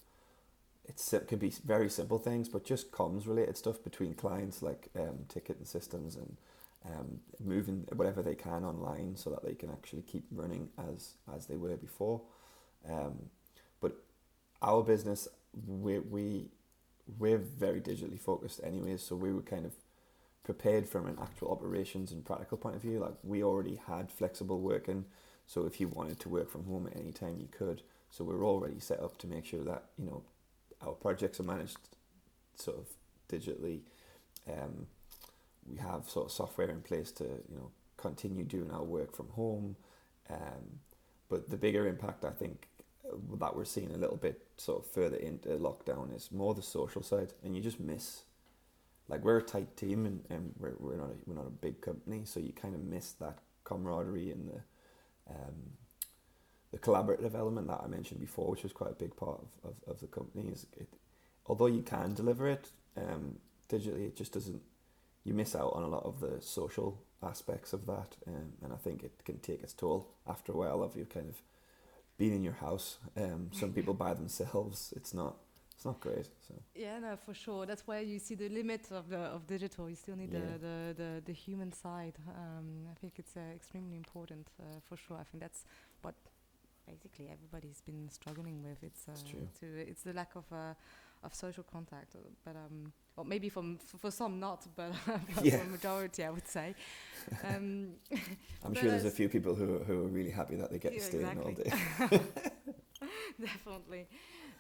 it 0.89 1.29
could 1.29 1.39
be 1.39 1.53
very 1.65 1.91
simple 1.91 2.19
things, 2.19 2.49
but 2.49 2.65
just 2.65 2.91
comms 2.91 3.27
related 3.27 3.57
stuff 3.57 3.83
between 3.85 4.15
clients, 4.15 4.63
like 4.63 4.89
um, 4.99 5.27
ticketing 5.29 5.67
systems 5.67 6.17
and 6.17 6.37
um, 6.85 7.21
moving 7.41 7.87
whatever 7.93 8.23
they 8.23 8.35
can 8.35 8.65
online 8.65 9.17
so 9.17 9.31
that 9.31 9.45
they 9.45 9.55
can 9.55 9.71
actually 9.71 10.03
keep 10.03 10.25
running 10.31 10.69
as 10.91 11.15
as 11.35 11.47
they 11.47 11.57
were 11.57 11.77
before. 11.77 12.23
Um, 12.89 13.31
but 13.81 13.97
our 14.63 14.83
business, 14.83 15.29
we 15.67 15.99
we 15.99 16.49
we're 17.19 17.39
very 17.39 17.81
digitally 17.81 18.21
focused 18.21 18.61
anyways, 18.63 19.03
so 19.03 19.17
we 19.17 19.33
were 19.33 19.43
kind 19.43 19.67
of 19.67 19.73
prepared 20.45 20.89
from 20.89 21.07
an 21.07 21.19
actual 21.21 21.51
operations 21.51 22.13
and 22.13 22.25
practical 22.25 22.59
point 22.59 22.77
of 22.77 22.83
view. 22.83 22.99
Like 23.01 23.15
we 23.23 23.43
already 23.43 23.81
had 23.87 24.11
flexible 24.11 24.61
working, 24.61 25.05
so 25.47 25.67
if 25.67 25.81
you 25.81 25.89
wanted 25.89 26.21
to 26.21 26.29
work 26.29 26.51
from 26.51 26.65
home 26.65 26.87
at 26.87 26.99
any 26.99 27.13
time, 27.13 27.39
you 27.41 27.49
could. 27.51 27.83
So 28.11 28.25
we're 28.25 28.45
already 28.45 28.81
set 28.81 29.01
up 29.01 29.19
to 29.19 29.27
make 29.27 29.45
sure 29.45 29.65
that 29.65 29.85
you 29.99 30.07
know 30.07 30.23
our 30.81 30.93
projects 30.93 31.41
are 31.41 31.45
managed 31.45 31.79
sort 32.55 32.79
of 32.79 32.87
digitally. 33.31 33.81
Um, 34.51 34.87
we 35.71 35.79
have 35.79 36.09
sort 36.09 36.27
of 36.27 36.33
software 36.33 36.71
in 36.71 36.81
place 36.81 37.11
to 37.13 37.25
you 37.25 37.57
know 37.57 37.71
continue 37.97 38.45
doing 38.45 38.71
our 38.71 38.85
work 38.85 39.15
from 39.17 39.29
home. 39.31 39.77
Um, 40.31 40.81
but 41.29 41.51
the 41.51 41.57
bigger 41.57 41.87
impact, 41.87 42.25
I 42.25 42.31
think, 42.31 42.69
uh, 43.07 43.17
that 43.37 43.57
we're 43.57 43.65
seeing 43.65 43.93
a 43.93 43.99
little 43.99 44.17
bit 44.17 44.41
sort 44.57 44.85
of 44.85 44.91
further 44.91 45.17
into 45.17 45.49
lockdown 45.51 46.15
is 46.15 46.31
more 46.31 46.55
the 46.55 46.63
social 46.63 47.03
side, 47.03 47.33
and 47.43 47.57
you 47.57 47.63
just 47.63 47.81
miss 47.81 48.23
like 49.09 49.25
we're 49.25 49.39
a 49.39 49.43
tight 49.43 49.77
team 49.77 50.05
and, 50.05 50.23
and 50.29 50.53
we're, 50.59 50.75
we're 50.79 50.97
not 50.97 51.09
a, 51.11 51.15
we're 51.27 51.35
not 51.35 51.47
a 51.47 51.51
big 51.51 51.81
company, 51.81 52.23
so 52.25 52.41
you 52.41 52.53
kind 52.53 52.75
of 52.75 52.83
miss 52.83 53.13
that 53.13 53.39
camaraderie 53.65 54.31
and 54.31 54.49
the 54.49 54.61
um, 55.31 55.77
the 56.71 56.79
collaborative 56.79 57.35
element 57.35 57.67
that 57.69 57.81
I 57.83 57.87
mentioned 57.87 58.21
before, 58.21 58.51
which 58.51 58.63
was 58.63 58.73
quite 58.73 58.91
a 58.91 58.95
big 58.95 59.17
part 59.17 59.41
of, 59.41 59.71
of, 59.71 59.95
of 59.95 60.01
the 60.01 60.07
company. 60.07 60.49
Is 60.53 60.67
it, 60.77 60.89
although 61.47 61.67
you 61.67 61.83
can 61.83 62.13
deliver 62.15 62.49
it 62.49 62.71
um, 62.97 63.37
digitally, 63.71 64.07
it 64.07 64.17
just 64.17 64.33
doesn't. 64.33 64.61
You 65.25 65.35
miss 65.35 65.55
out 65.55 65.73
on 65.75 65.83
a 65.83 65.89
lot 65.89 66.05
of 66.05 66.21
the 66.21 66.41
social 66.41 66.99
aspects 67.23 67.73
of 67.73 67.87
that, 67.87 68.17
um, 68.27 68.53
and 68.63 68.73
I 68.73 68.77
think 68.77 69.03
it 69.03 69.13
can 69.25 69.39
take 69.41 69.63
its 69.63 69.73
toll 69.73 70.09
after 70.27 70.53
a 70.53 70.57
while 70.57 70.83
of 70.83 70.97
you 70.97 71.05
kind 71.05 71.29
of 71.29 71.43
being 72.17 72.35
in 72.35 72.43
your 72.43 72.55
house. 72.55 72.99
Um, 73.17 73.51
some 73.53 73.73
people 73.73 73.95
by 74.07 74.15
themselves. 74.15 74.93
It's 74.97 75.15
not 75.15 75.37
it's 75.79 75.85
not 75.85 76.01
great. 76.01 76.27
So 76.49 76.55
yeah, 76.75 76.99
no, 76.99 77.17
for 77.25 77.35
sure. 77.35 77.65
That's 77.65 77.87
where 77.87 78.03
you 78.03 78.19
see 78.19 78.35
the 78.35 78.49
limit 78.49 78.89
of 78.91 79.09
the 79.09 79.19
of 79.19 79.47
digital. 79.47 79.89
You 79.89 79.95
still 79.95 80.17
need 80.17 80.33
yeah. 80.33 80.41
the, 80.41 80.59
the, 80.59 80.95
the, 81.03 81.23
the 81.27 81.33
human 81.33 81.73
side. 81.73 82.15
Um, 82.29 82.89
I 82.91 82.95
think 83.01 83.13
it's 83.19 83.37
uh, 83.37 83.55
extremely 83.55 83.97
important 83.97 84.49
uh, 84.61 84.81
for 84.89 84.97
sure. 84.97 85.17
I 85.21 85.23
think 85.23 85.41
that's 85.41 85.65
what 86.03 86.17
basically 86.85 87.29
everybody's 87.31 87.81
been 87.81 88.09
struggling 88.11 88.61
with. 88.65 88.83
It's 88.83 89.07
uh, 89.09 89.13
it's, 89.13 89.23
true. 89.23 89.49
To, 89.61 89.67
it's 89.91 90.03
the 90.03 90.15
lack 90.15 90.35
of 90.35 90.45
uh, 90.53 90.75
of 91.23 91.33
social 91.33 91.63
contact. 91.63 92.17
Uh, 92.17 92.27
but 92.45 92.57
um, 92.57 92.93
or 93.19 93.25
maybe 93.25 93.49
for 93.49 93.65
for 93.99 94.11
some 94.11 94.39
not, 94.39 94.67
but 94.77 94.93
yeah. 95.43 95.59
for 95.59 95.65
the 95.65 95.71
majority, 95.71 96.25
I 96.25 96.31
would 96.31 96.49
say. 96.49 96.75
Um, 97.45 97.91
I'm 98.65 98.75
sure 98.75 98.91
there's 98.91 99.05
a 99.05 99.11
few 99.11 99.29
people 99.29 99.55
who 99.55 99.81
who 99.81 100.05
are 100.05 100.09
really 100.09 100.31
happy 100.31 100.57
that 100.57 100.71
they 100.71 100.79
get 100.79 100.95
yeah, 100.95 100.99
to 101.01 101.05
stay 101.05 101.19
exactly. 101.19 101.53
in 101.53 101.73
all 102.01 102.09
day. 102.09 102.21
Definitely. 103.39 104.07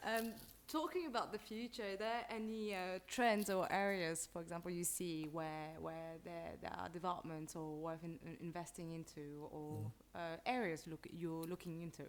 Um, 0.04 0.32
talking 0.68 1.06
about 1.06 1.32
the 1.32 1.38
future, 1.38 1.84
are 1.94 1.96
there 1.96 2.24
any 2.30 2.74
uh, 2.74 2.98
trends 3.06 3.48
or 3.48 3.70
areas, 3.72 4.28
for 4.30 4.42
example, 4.42 4.70
you 4.70 4.84
see 4.84 5.28
where 5.32 5.70
where 5.80 6.16
there, 6.24 6.52
there 6.60 6.74
are 6.78 6.88
developments 6.88 7.56
or 7.56 7.76
worth 7.76 8.04
in, 8.04 8.18
investing 8.40 8.92
into, 8.92 9.48
or 9.50 9.70
mm. 9.70 9.90
uh, 10.14 10.36
areas 10.44 10.86
look 10.86 11.06
you're 11.10 11.44
looking 11.44 11.80
into? 11.80 12.04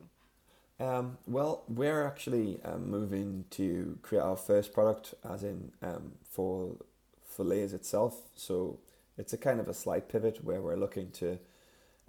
Um, 0.80 1.18
well, 1.28 1.64
we're 1.68 2.06
actually 2.06 2.60
um, 2.64 2.90
moving 2.90 3.46
to 3.52 3.98
create 4.02 4.22
our 4.22 4.38
first 4.38 4.74
product, 4.74 5.14
as 5.30 5.44
in 5.44 5.72
um, 5.82 6.14
for 6.24 6.78
for 7.26 7.44
Layers 7.44 7.74
itself. 7.74 8.22
So 8.36 8.80
it's 9.18 9.34
a 9.34 9.38
kind 9.38 9.60
of 9.60 9.68
a 9.68 9.74
slight 9.74 10.08
pivot 10.10 10.44
where 10.44 10.62
we're 10.62 10.78
looking 10.78 11.12
to 11.12 11.38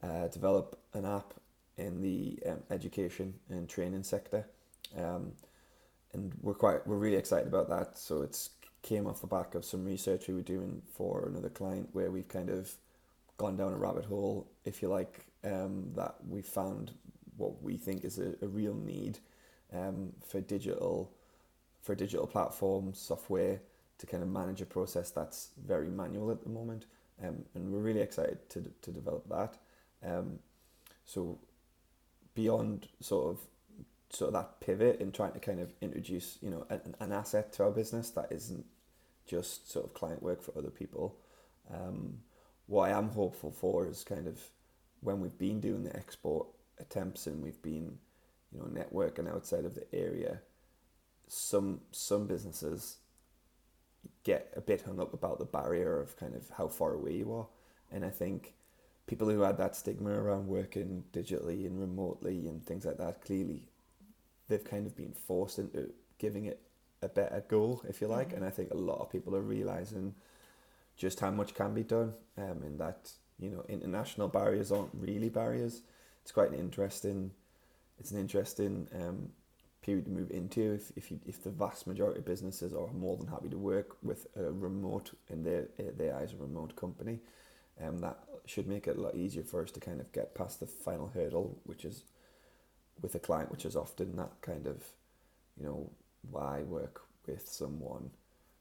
uh, 0.02 0.28
develop 0.28 0.78
an 0.94 1.04
app 1.04 1.34
in 1.76 2.00
the 2.00 2.38
um, 2.46 2.62
education 2.70 3.34
and 3.48 3.68
training 3.68 4.04
sector. 4.04 4.46
Um, 4.96 5.32
and 6.12 6.32
we're 6.40 6.54
quite 6.54 6.86
we're 6.86 6.96
really 6.96 7.16
excited 7.16 7.48
about 7.48 7.68
that. 7.70 7.98
So 7.98 8.22
it's 8.22 8.50
came 8.82 9.06
off 9.06 9.20
the 9.20 9.26
back 9.26 9.54
of 9.54 9.64
some 9.64 9.84
research 9.84 10.28
we 10.28 10.34
were 10.34 10.40
doing 10.42 10.80
for 10.94 11.26
another 11.28 11.50
client 11.50 11.88
where 11.92 12.10
we've 12.10 12.28
kind 12.28 12.48
of 12.48 12.72
gone 13.36 13.56
down 13.56 13.72
a 13.72 13.76
rabbit 13.76 14.06
hole, 14.06 14.46
if 14.64 14.80
you 14.80 14.88
like, 14.88 15.26
um, 15.44 15.90
that 15.96 16.14
we 16.26 16.40
found 16.40 16.92
what 17.40 17.62
we 17.62 17.76
think 17.76 18.04
is 18.04 18.18
a, 18.18 18.34
a 18.42 18.48
real 18.48 18.74
need 18.74 19.18
um, 19.72 20.12
for 20.26 20.40
digital 20.40 21.12
for 21.82 21.94
digital 21.94 22.26
platforms, 22.26 22.98
software 22.98 23.60
to 23.98 24.06
kind 24.06 24.22
of 24.22 24.28
manage 24.28 24.60
a 24.60 24.66
process 24.66 25.10
that's 25.10 25.50
very 25.66 25.88
manual 25.88 26.30
at 26.30 26.42
the 26.42 26.50
moment. 26.50 26.84
Um, 27.22 27.44
and 27.54 27.72
we're 27.72 27.80
really 27.80 28.00
excited 28.00 28.48
to, 28.50 28.64
to 28.82 28.90
develop 28.90 29.28
that. 29.28 29.56
Um, 30.06 30.38
so 31.04 31.38
beyond 32.34 32.88
sort 33.00 33.34
of 33.34 33.40
sort 34.10 34.28
of 34.28 34.34
that 34.34 34.60
pivot 34.60 35.00
in 35.00 35.12
trying 35.12 35.32
to 35.32 35.38
kind 35.38 35.60
of 35.60 35.72
introduce 35.80 36.38
you 36.42 36.50
know 36.50 36.66
an, 36.68 36.94
an 37.00 37.12
asset 37.12 37.52
to 37.52 37.62
our 37.62 37.70
business 37.70 38.10
that 38.10 38.26
isn't 38.30 38.64
just 39.26 39.70
sort 39.70 39.84
of 39.84 39.94
client 39.94 40.22
work 40.22 40.42
for 40.42 40.56
other 40.58 40.70
people. 40.70 41.16
Um, 41.72 42.18
what 42.66 42.90
I 42.90 42.98
am 42.98 43.10
hopeful 43.10 43.52
for 43.52 43.86
is 43.86 44.04
kind 44.04 44.26
of 44.26 44.40
when 45.00 45.20
we've 45.20 45.38
been 45.38 45.60
doing 45.60 45.84
the 45.84 45.94
export 45.96 46.46
attempts 46.80 47.26
and 47.26 47.42
we've 47.42 47.62
been 47.62 47.98
you 48.52 48.58
know 48.58 48.66
networking 48.66 49.32
outside 49.32 49.64
of 49.64 49.74
the 49.74 49.86
area, 49.94 50.40
some 51.28 51.80
some 51.90 52.26
businesses 52.26 52.96
get 54.24 54.52
a 54.56 54.60
bit 54.60 54.82
hung 54.82 55.00
up 55.00 55.12
about 55.12 55.38
the 55.38 55.44
barrier 55.44 56.00
of 56.00 56.16
kind 56.16 56.34
of 56.34 56.50
how 56.56 56.68
far 56.68 56.94
away 56.94 57.12
you 57.16 57.32
are, 57.32 57.46
and 57.92 58.04
I 58.04 58.10
think 58.10 58.54
people 59.06 59.28
who 59.28 59.40
had 59.40 59.58
that 59.58 59.76
stigma 59.76 60.10
around 60.10 60.46
working 60.46 61.04
digitally 61.12 61.66
and 61.66 61.80
remotely 61.80 62.46
and 62.46 62.64
things 62.64 62.84
like 62.84 62.98
that 62.98 63.20
clearly 63.20 63.64
they've 64.50 64.64
kind 64.64 64.86
of 64.86 64.94
been 64.94 65.12
forced 65.12 65.58
into 65.58 65.90
giving 66.18 66.44
it 66.44 66.60
a 67.02 67.08
better 67.08 67.42
goal, 67.48 67.82
if 67.88 68.02
you 68.02 68.08
like. 68.08 68.28
Mm-hmm. 68.28 68.36
And 68.36 68.44
I 68.44 68.50
think 68.50 68.70
a 68.70 68.76
lot 68.76 69.00
of 69.00 69.10
people 69.10 69.34
are 69.34 69.40
realizing 69.40 70.14
just 70.96 71.20
how 71.20 71.30
much 71.30 71.54
can 71.54 71.72
be 71.72 71.82
done, 71.82 72.12
um, 72.36 72.62
and 72.62 72.78
that 72.78 73.10
you 73.38 73.50
know 73.50 73.64
international 73.68 74.28
barriers 74.28 74.70
aren't 74.70 74.90
really 74.92 75.30
barriers. 75.30 75.80
It's 76.30 76.34
quite 76.36 76.52
an 76.52 76.60
interesting, 76.60 77.32
it's 77.98 78.12
an 78.12 78.20
interesting 78.20 78.86
um, 78.94 79.30
period 79.82 80.04
to 80.04 80.12
move 80.12 80.30
into 80.30 80.74
if 80.74 80.92
if, 80.94 81.10
you, 81.10 81.18
if 81.26 81.42
the 81.42 81.50
vast 81.50 81.88
majority 81.88 82.20
of 82.20 82.24
businesses 82.24 82.72
are 82.72 82.86
more 82.92 83.16
than 83.16 83.26
happy 83.26 83.48
to 83.48 83.58
work 83.58 83.96
with 84.00 84.28
a 84.36 84.44
remote 84.44 85.10
in 85.28 85.42
their 85.42 85.66
their 85.98 86.14
eyes 86.14 86.32
a 86.32 86.36
remote 86.36 86.76
company, 86.76 87.18
um, 87.84 87.98
that 87.98 88.16
should 88.46 88.68
make 88.68 88.86
it 88.86 88.96
a 88.96 89.00
lot 89.00 89.16
easier 89.16 89.42
for 89.42 89.60
us 89.60 89.72
to 89.72 89.80
kind 89.80 90.00
of 90.00 90.12
get 90.12 90.36
past 90.36 90.60
the 90.60 90.68
final 90.68 91.10
hurdle, 91.12 91.58
which 91.64 91.84
is 91.84 92.04
with 93.02 93.12
a 93.16 93.18
client, 93.18 93.50
which 93.50 93.64
is 93.64 93.74
often 93.74 94.14
that 94.14 94.40
kind 94.40 94.68
of, 94.68 94.84
you 95.58 95.66
know, 95.66 95.90
why 96.30 96.62
work 96.62 97.00
with 97.26 97.48
someone 97.48 98.08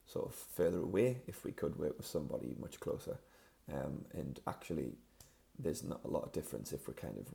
sort 0.08 0.25
of 0.25 0.34
further 0.34 0.79
away 0.79 1.17
if 1.27 1.45
we 1.45 1.51
could 1.51 1.77
work 1.77 1.95
with 1.99 2.08
somebody 2.08 2.55
much 2.60 2.79
closer. 2.79 3.19
Um, 3.71 4.05
and 4.13 4.39
actually, 4.47 4.93
there's 5.60 5.84
not 5.84 6.01
a 6.03 6.08
lot 6.08 6.23
of 6.23 6.32
difference 6.32 6.73
if 6.73 6.88
we're 6.88 6.95
kind 6.95 7.19
of 7.19 7.27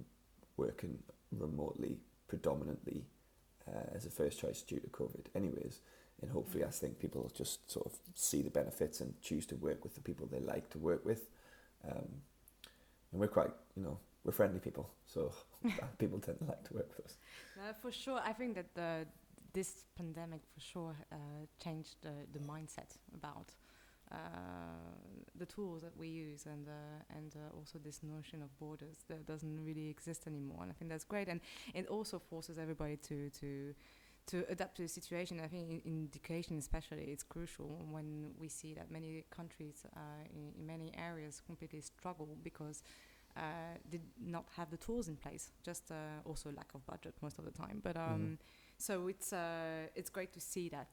working 0.56 0.98
remotely 1.30 1.98
predominantly 2.28 3.04
uh, 3.68 3.94
as 3.94 4.06
a 4.06 4.10
first 4.10 4.38
choice 4.38 4.62
due 4.62 4.80
to 4.80 4.88
COVID, 4.88 5.26
anyways. 5.34 5.80
And 6.22 6.30
hopefully, 6.30 6.64
I 6.64 6.68
think 6.68 6.98
people 6.98 7.30
just 7.34 7.70
sort 7.70 7.86
of 7.86 7.92
see 8.14 8.42
the 8.42 8.50
benefits 8.50 9.00
and 9.00 9.20
choose 9.20 9.46
to 9.46 9.56
work 9.56 9.82
with 9.82 9.94
the 9.94 10.00
people 10.00 10.26
they 10.26 10.40
like 10.40 10.70
to 10.70 10.78
work 10.78 11.04
with. 11.04 11.28
Um, 11.88 12.08
and 13.12 13.20
we're 13.20 13.28
quite, 13.28 13.50
you 13.76 13.82
know, 13.82 13.98
we're 14.24 14.32
friendly 14.32 14.60
people, 14.60 14.90
so 15.06 15.32
people 15.98 16.18
tend 16.18 16.38
to 16.38 16.44
like 16.44 16.64
to 16.68 16.74
work 16.74 16.88
with 16.96 17.06
us. 17.06 17.16
No, 17.56 17.72
for 17.82 17.92
sure. 17.92 18.20
I 18.24 18.32
think 18.32 18.54
that 18.54 18.74
the 18.74 19.06
this 19.52 19.84
pandemic 19.96 20.40
for 20.52 20.60
sure 20.60 20.96
uh, 21.12 21.16
changed 21.62 21.94
the, 22.02 22.12
the 22.32 22.40
mindset 22.40 22.90
about 23.14 23.52
uh, 24.10 24.16
the 25.44 25.52
tools 25.52 25.82
that 25.82 25.96
we 25.96 26.08
use 26.08 26.46
and 26.46 26.66
uh, 26.68 27.16
and 27.18 27.30
uh, 27.36 27.56
also 27.58 27.78
this 27.78 28.00
notion 28.02 28.42
of 28.42 28.50
borders 28.58 28.96
that 29.08 29.26
doesn't 29.26 29.58
really 29.68 29.88
exist 29.88 30.26
anymore. 30.26 30.60
And 30.62 30.70
I 30.72 30.74
think 30.78 30.90
that's 30.90 31.08
great. 31.14 31.28
And 31.28 31.40
it 31.74 31.86
also 31.88 32.18
forces 32.18 32.58
everybody 32.58 32.96
to 33.08 33.30
to 33.40 33.50
to 34.30 34.36
adapt 34.48 34.76
to 34.76 34.82
the 34.82 34.88
situation. 34.88 35.40
I 35.40 35.48
think 35.48 35.64
in, 35.68 35.80
in 35.90 36.08
education, 36.10 36.58
especially, 36.58 37.04
it's 37.14 37.22
crucial 37.22 37.70
when 37.90 38.08
we 38.42 38.48
see 38.48 38.72
that 38.74 38.90
many 38.90 39.24
countries 39.38 39.76
uh, 39.84 40.00
in, 40.36 40.42
in 40.58 40.66
many 40.66 40.88
areas 41.10 41.42
completely 41.44 41.82
struggle 41.82 42.28
because 42.42 42.82
uh, 43.36 43.74
did 43.90 44.04
not 44.36 44.46
have 44.56 44.70
the 44.70 44.78
tools 44.86 45.08
in 45.08 45.16
place. 45.16 45.50
Just 45.62 45.90
uh, 45.90 45.94
also 46.24 46.50
lack 46.60 46.70
of 46.74 46.80
budget 46.86 47.14
most 47.20 47.38
of 47.38 47.44
the 47.44 47.50
time. 47.50 47.80
But 47.82 47.96
um, 47.96 48.20
mm. 48.20 48.36
so 48.78 49.08
it's 49.08 49.32
uh, 49.32 49.98
it's 49.98 50.10
great 50.10 50.32
to 50.32 50.40
see 50.40 50.70
that 50.70 50.92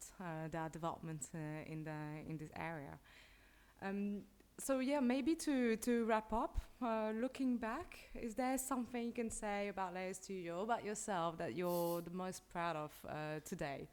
there 0.52 0.62
are 0.66 0.70
developments 0.80 1.30
in 1.74 1.80
the 1.90 2.00
in 2.30 2.38
this 2.38 2.52
area. 2.56 2.96
Um, 3.82 4.24
so 4.62 4.80
yeah, 4.80 5.00
maybe 5.00 5.36
to 5.36 5.76
to 5.78 6.06
wrap 6.06 6.32
up, 6.34 6.60
uh, 6.82 7.12
looking 7.20 7.58
back, 7.58 7.98
is 8.16 8.36
there 8.36 8.58
something 8.58 9.04
you 9.04 9.12
can 9.12 9.30
say 9.30 9.70
about 9.70 9.94
Layer 9.94 10.14
Studio, 10.14 10.62
about 10.62 10.86
yourself, 10.86 11.38
that 11.38 11.56
you're 11.56 12.02
the 12.02 12.12
most 12.12 12.48
proud 12.50 12.76
of 12.76 12.92
uh, 13.08 13.40
today? 13.44 13.88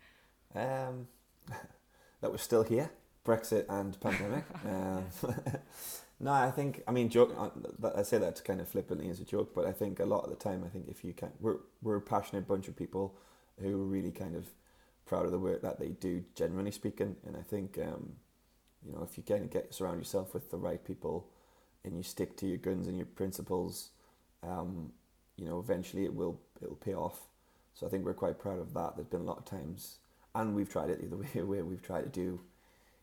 Um, 0.54 1.08
that 2.20 2.30
we're 2.30 2.36
still 2.36 2.62
here, 2.62 2.90
Brexit 3.24 3.64
and 3.68 3.98
pandemic. 4.00 4.44
um, 4.66 5.04
no, 6.20 6.32
I 6.32 6.50
think 6.50 6.82
I 6.86 6.92
mean 6.92 7.08
joke. 7.08 7.34
Uh, 7.36 7.90
I 7.94 8.02
say 8.02 8.18
that 8.18 8.44
kind 8.44 8.60
of 8.60 8.68
flippantly 8.68 9.08
as 9.08 9.20
a 9.20 9.24
joke, 9.24 9.54
but 9.54 9.66
I 9.66 9.72
think 9.72 10.00
a 10.00 10.06
lot 10.06 10.24
of 10.24 10.30
the 10.30 10.36
time, 10.36 10.62
I 10.64 10.68
think 10.68 10.88
if 10.88 11.02
you 11.02 11.14
can, 11.14 11.30
we're 11.40 11.58
we're 11.82 11.96
a 11.96 12.02
passionate 12.02 12.46
bunch 12.46 12.68
of 12.68 12.76
people 12.76 13.16
who 13.60 13.80
are 13.80 13.86
really 13.86 14.12
kind 14.12 14.36
of 14.36 14.46
proud 15.06 15.24
of 15.24 15.32
the 15.32 15.38
work 15.38 15.62
that 15.62 15.80
they 15.80 15.88
do, 15.88 16.24
generally 16.34 16.70
speaking. 16.70 17.16
And 17.26 17.36
I 17.36 17.42
think 17.42 17.78
um, 17.78 18.12
you 18.84 18.92
know 18.92 19.06
if 19.08 19.16
you 19.16 19.24
of 19.34 19.50
get 19.50 19.74
surround 19.74 19.98
yourself 19.98 20.34
with 20.34 20.50
the 20.50 20.56
right 20.56 20.82
people, 20.84 21.28
and 21.84 21.96
you 21.96 22.02
stick 22.02 22.36
to 22.38 22.46
your 22.46 22.58
guns 22.58 22.86
and 22.86 22.96
your 22.96 23.06
principles, 23.06 23.90
um, 24.42 24.92
you 25.36 25.44
know 25.44 25.58
eventually 25.58 26.04
it 26.04 26.14
will 26.14 26.40
it'll 26.62 26.76
pay 26.76 26.94
off. 26.94 27.28
So 27.74 27.86
I 27.86 27.90
think 27.90 28.04
we're 28.04 28.14
quite 28.14 28.38
proud 28.38 28.58
of 28.58 28.74
that. 28.74 28.96
There's 28.96 29.06
been 29.08 29.20
a 29.20 29.24
lot 29.24 29.38
of 29.38 29.44
times, 29.44 29.98
and 30.34 30.54
we've 30.54 30.70
tried 30.70 30.90
it 30.90 31.00
the 31.00 31.06
other 31.06 31.16
way 31.34 31.42
where 31.42 31.64
we've 31.64 31.82
tried 31.82 32.02
to 32.02 32.08
do, 32.08 32.40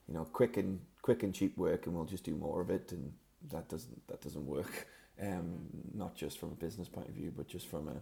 you 0.08 0.14
know, 0.14 0.26
quick 0.26 0.58
and 0.58 0.80
quick 1.02 1.24
and 1.24 1.34
cheap 1.34 1.58
work, 1.58 1.86
and 1.86 1.96
we'll 1.96 2.06
just 2.06 2.24
do 2.24 2.36
more 2.36 2.62
of 2.62 2.70
it, 2.70 2.92
and 2.92 3.14
that 3.52 3.70
doesn't 3.70 4.08
that 4.08 4.22
doesn't 4.22 4.46
work. 4.46 4.88
Um, 5.18 5.70
not 5.94 6.14
just 6.14 6.38
from 6.38 6.52
a 6.52 6.56
business 6.56 6.90
point 6.90 7.08
of 7.08 7.14
view, 7.14 7.32
but 7.34 7.48
just 7.48 7.68
from 7.68 7.88
a 7.88 8.02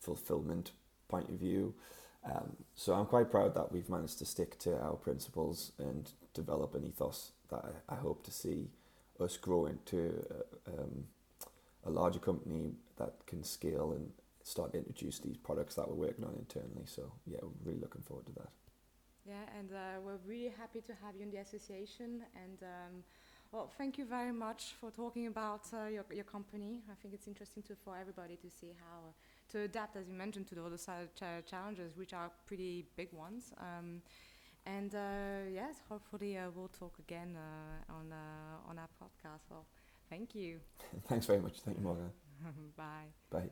fulfillment 0.00 0.72
point 1.08 1.28
of 1.28 1.36
view. 1.36 1.74
Um, 2.24 2.56
so 2.74 2.92
I'm 2.94 3.06
quite 3.06 3.30
proud 3.30 3.54
that 3.54 3.72
we've 3.72 3.88
managed 3.88 4.18
to 4.18 4.26
stick 4.26 4.58
to 4.60 4.76
our 4.76 4.94
principles 4.94 5.72
and 5.78 6.10
develop 6.34 6.74
an 6.74 6.84
ethos 6.84 7.32
that 7.50 7.64
I, 7.64 7.94
I 7.94 7.96
hope 7.96 8.24
to 8.24 8.30
see 8.30 8.68
us 9.20 9.36
grow 9.36 9.66
into 9.66 10.24
a, 10.66 10.70
um, 10.70 11.04
a 11.84 11.90
larger 11.90 12.18
company 12.18 12.72
that 12.96 13.14
can 13.26 13.42
scale 13.42 13.92
and 13.92 14.10
start 14.42 14.72
to 14.72 14.78
introduce 14.78 15.18
these 15.18 15.36
products 15.36 15.74
that 15.74 15.88
we're 15.88 16.06
working 16.06 16.24
on 16.24 16.34
internally. 16.38 16.84
So 16.86 17.12
yeah, 17.26 17.38
we're 17.42 17.70
really 17.70 17.80
looking 17.80 18.02
forward 18.02 18.26
to 18.26 18.32
that. 18.32 18.48
Yeah, 19.26 19.58
and 19.58 19.70
uh, 19.72 20.00
we're 20.04 20.18
really 20.26 20.52
happy 20.58 20.80
to 20.80 20.92
have 21.04 21.14
you 21.16 21.22
in 21.22 21.30
the 21.30 21.38
association. 21.38 22.22
And 22.34 22.62
um, 22.62 23.04
well, 23.52 23.70
thank 23.76 23.98
you 23.98 24.04
very 24.04 24.32
much 24.32 24.74
for 24.80 24.90
talking 24.90 25.26
about 25.26 25.62
uh, 25.74 25.88
your, 25.88 26.04
your 26.12 26.24
company. 26.24 26.82
I 26.90 26.94
think 27.02 27.14
it's 27.14 27.28
interesting 27.28 27.62
to, 27.64 27.74
for 27.84 27.96
everybody 27.96 28.36
to 28.36 28.50
see 28.50 28.72
how 28.78 29.08
uh, 29.08 29.12
to 29.52 29.60
adapt, 29.60 29.96
as 29.96 30.08
you 30.08 30.14
mentioned, 30.14 30.46
to 30.48 30.54
the 30.54 30.64
other 30.64 30.78
side 30.78 31.08
ch- 31.14 31.50
challenges, 31.50 31.96
which 31.96 32.14
are 32.14 32.30
pretty 32.46 32.86
big 32.96 33.12
ones. 33.12 33.52
Um, 33.58 34.02
and 34.66 34.94
uh, 34.94 35.50
yes, 35.52 35.76
hopefully 35.88 36.36
uh, 36.36 36.50
we'll 36.54 36.68
talk 36.68 36.98
again 36.98 37.36
uh, 37.36 37.92
on 37.92 38.12
on 38.68 38.78
our 38.78 38.88
podcast. 39.00 39.42
Well, 39.50 39.66
thank 40.08 40.34
you. 40.34 40.60
Thanks 41.08 41.26
very 41.26 41.40
much. 41.40 41.60
Thank 41.60 41.78
you, 41.78 41.84
Morgan. 41.84 42.10
Bye. 42.76 43.12
Bye. 43.30 43.50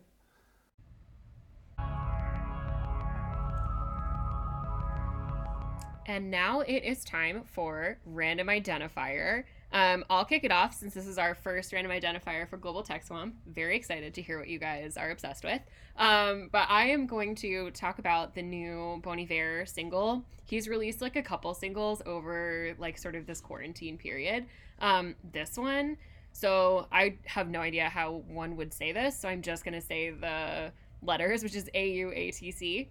And 6.07 6.31
now 6.31 6.61
it 6.61 6.85
is 6.85 7.05
time 7.05 7.43
for 7.45 7.99
random 8.07 8.47
identifier. 8.47 9.45
Um, 9.73 10.05
I'll 10.09 10.25
kick 10.25 10.45
it 10.45 10.51
off 10.51 10.75
since 10.75 10.95
this 10.95 11.07
is 11.07 11.19
our 11.19 11.35
first 11.35 11.73
random 11.73 11.93
identifier 11.93 12.49
for 12.49 12.57
Global 12.57 12.83
Tech 12.83 13.05
Swamp. 13.05 13.35
Very 13.47 13.77
excited 13.77 14.15
to 14.15 14.23
hear 14.23 14.39
what 14.39 14.49
you 14.49 14.59
guys 14.59 14.97
are 14.97 15.11
obsessed 15.11 15.45
with. 15.45 15.61
Um, 15.97 16.49
but 16.51 16.67
I 16.71 16.89
am 16.89 17.07
going 17.07 17.35
to 17.37 17.71
talk 17.73 17.99
about 17.99 18.35
the 18.35 18.43
new 18.43 19.01
Bon 19.03 19.19
Iver 19.19 19.67
single. 19.67 20.25
He's 20.47 20.69
released 20.69 21.03
like 21.03 21.17
a 21.17 21.23
couple 21.23 21.53
singles 21.53 22.01
over 22.07 22.75
like 22.79 22.97
sort 22.97 23.15
of 23.15 23.27
this 23.27 23.41
quarantine 23.41 23.99
period. 23.99 24.47
Um, 24.81 25.17
this 25.33 25.59
one, 25.59 25.99
so 26.33 26.87
I 26.91 27.17
have 27.27 27.49
no 27.49 27.61
idea 27.61 27.89
how 27.89 28.23
one 28.29 28.57
would 28.57 28.73
say 28.73 28.93
this, 28.93 29.19
so 29.19 29.29
I'm 29.29 29.43
just 29.43 29.65
gonna 29.65 29.81
say 29.81 30.11
the 30.11 30.73
letters, 31.03 31.43
which 31.43 31.57
is 31.57 31.69
A 31.75 31.91
U 31.91 32.13
A 32.15 32.31
T 32.31 32.51
C. 32.53 32.89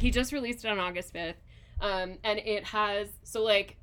He 0.00 0.10
just 0.10 0.32
released 0.32 0.64
it 0.64 0.68
on 0.68 0.78
August 0.78 1.12
5th. 1.12 1.34
Um, 1.80 2.18
and 2.24 2.38
it 2.40 2.64
has 2.64 3.08
so 3.22 3.42
like 3.44 3.76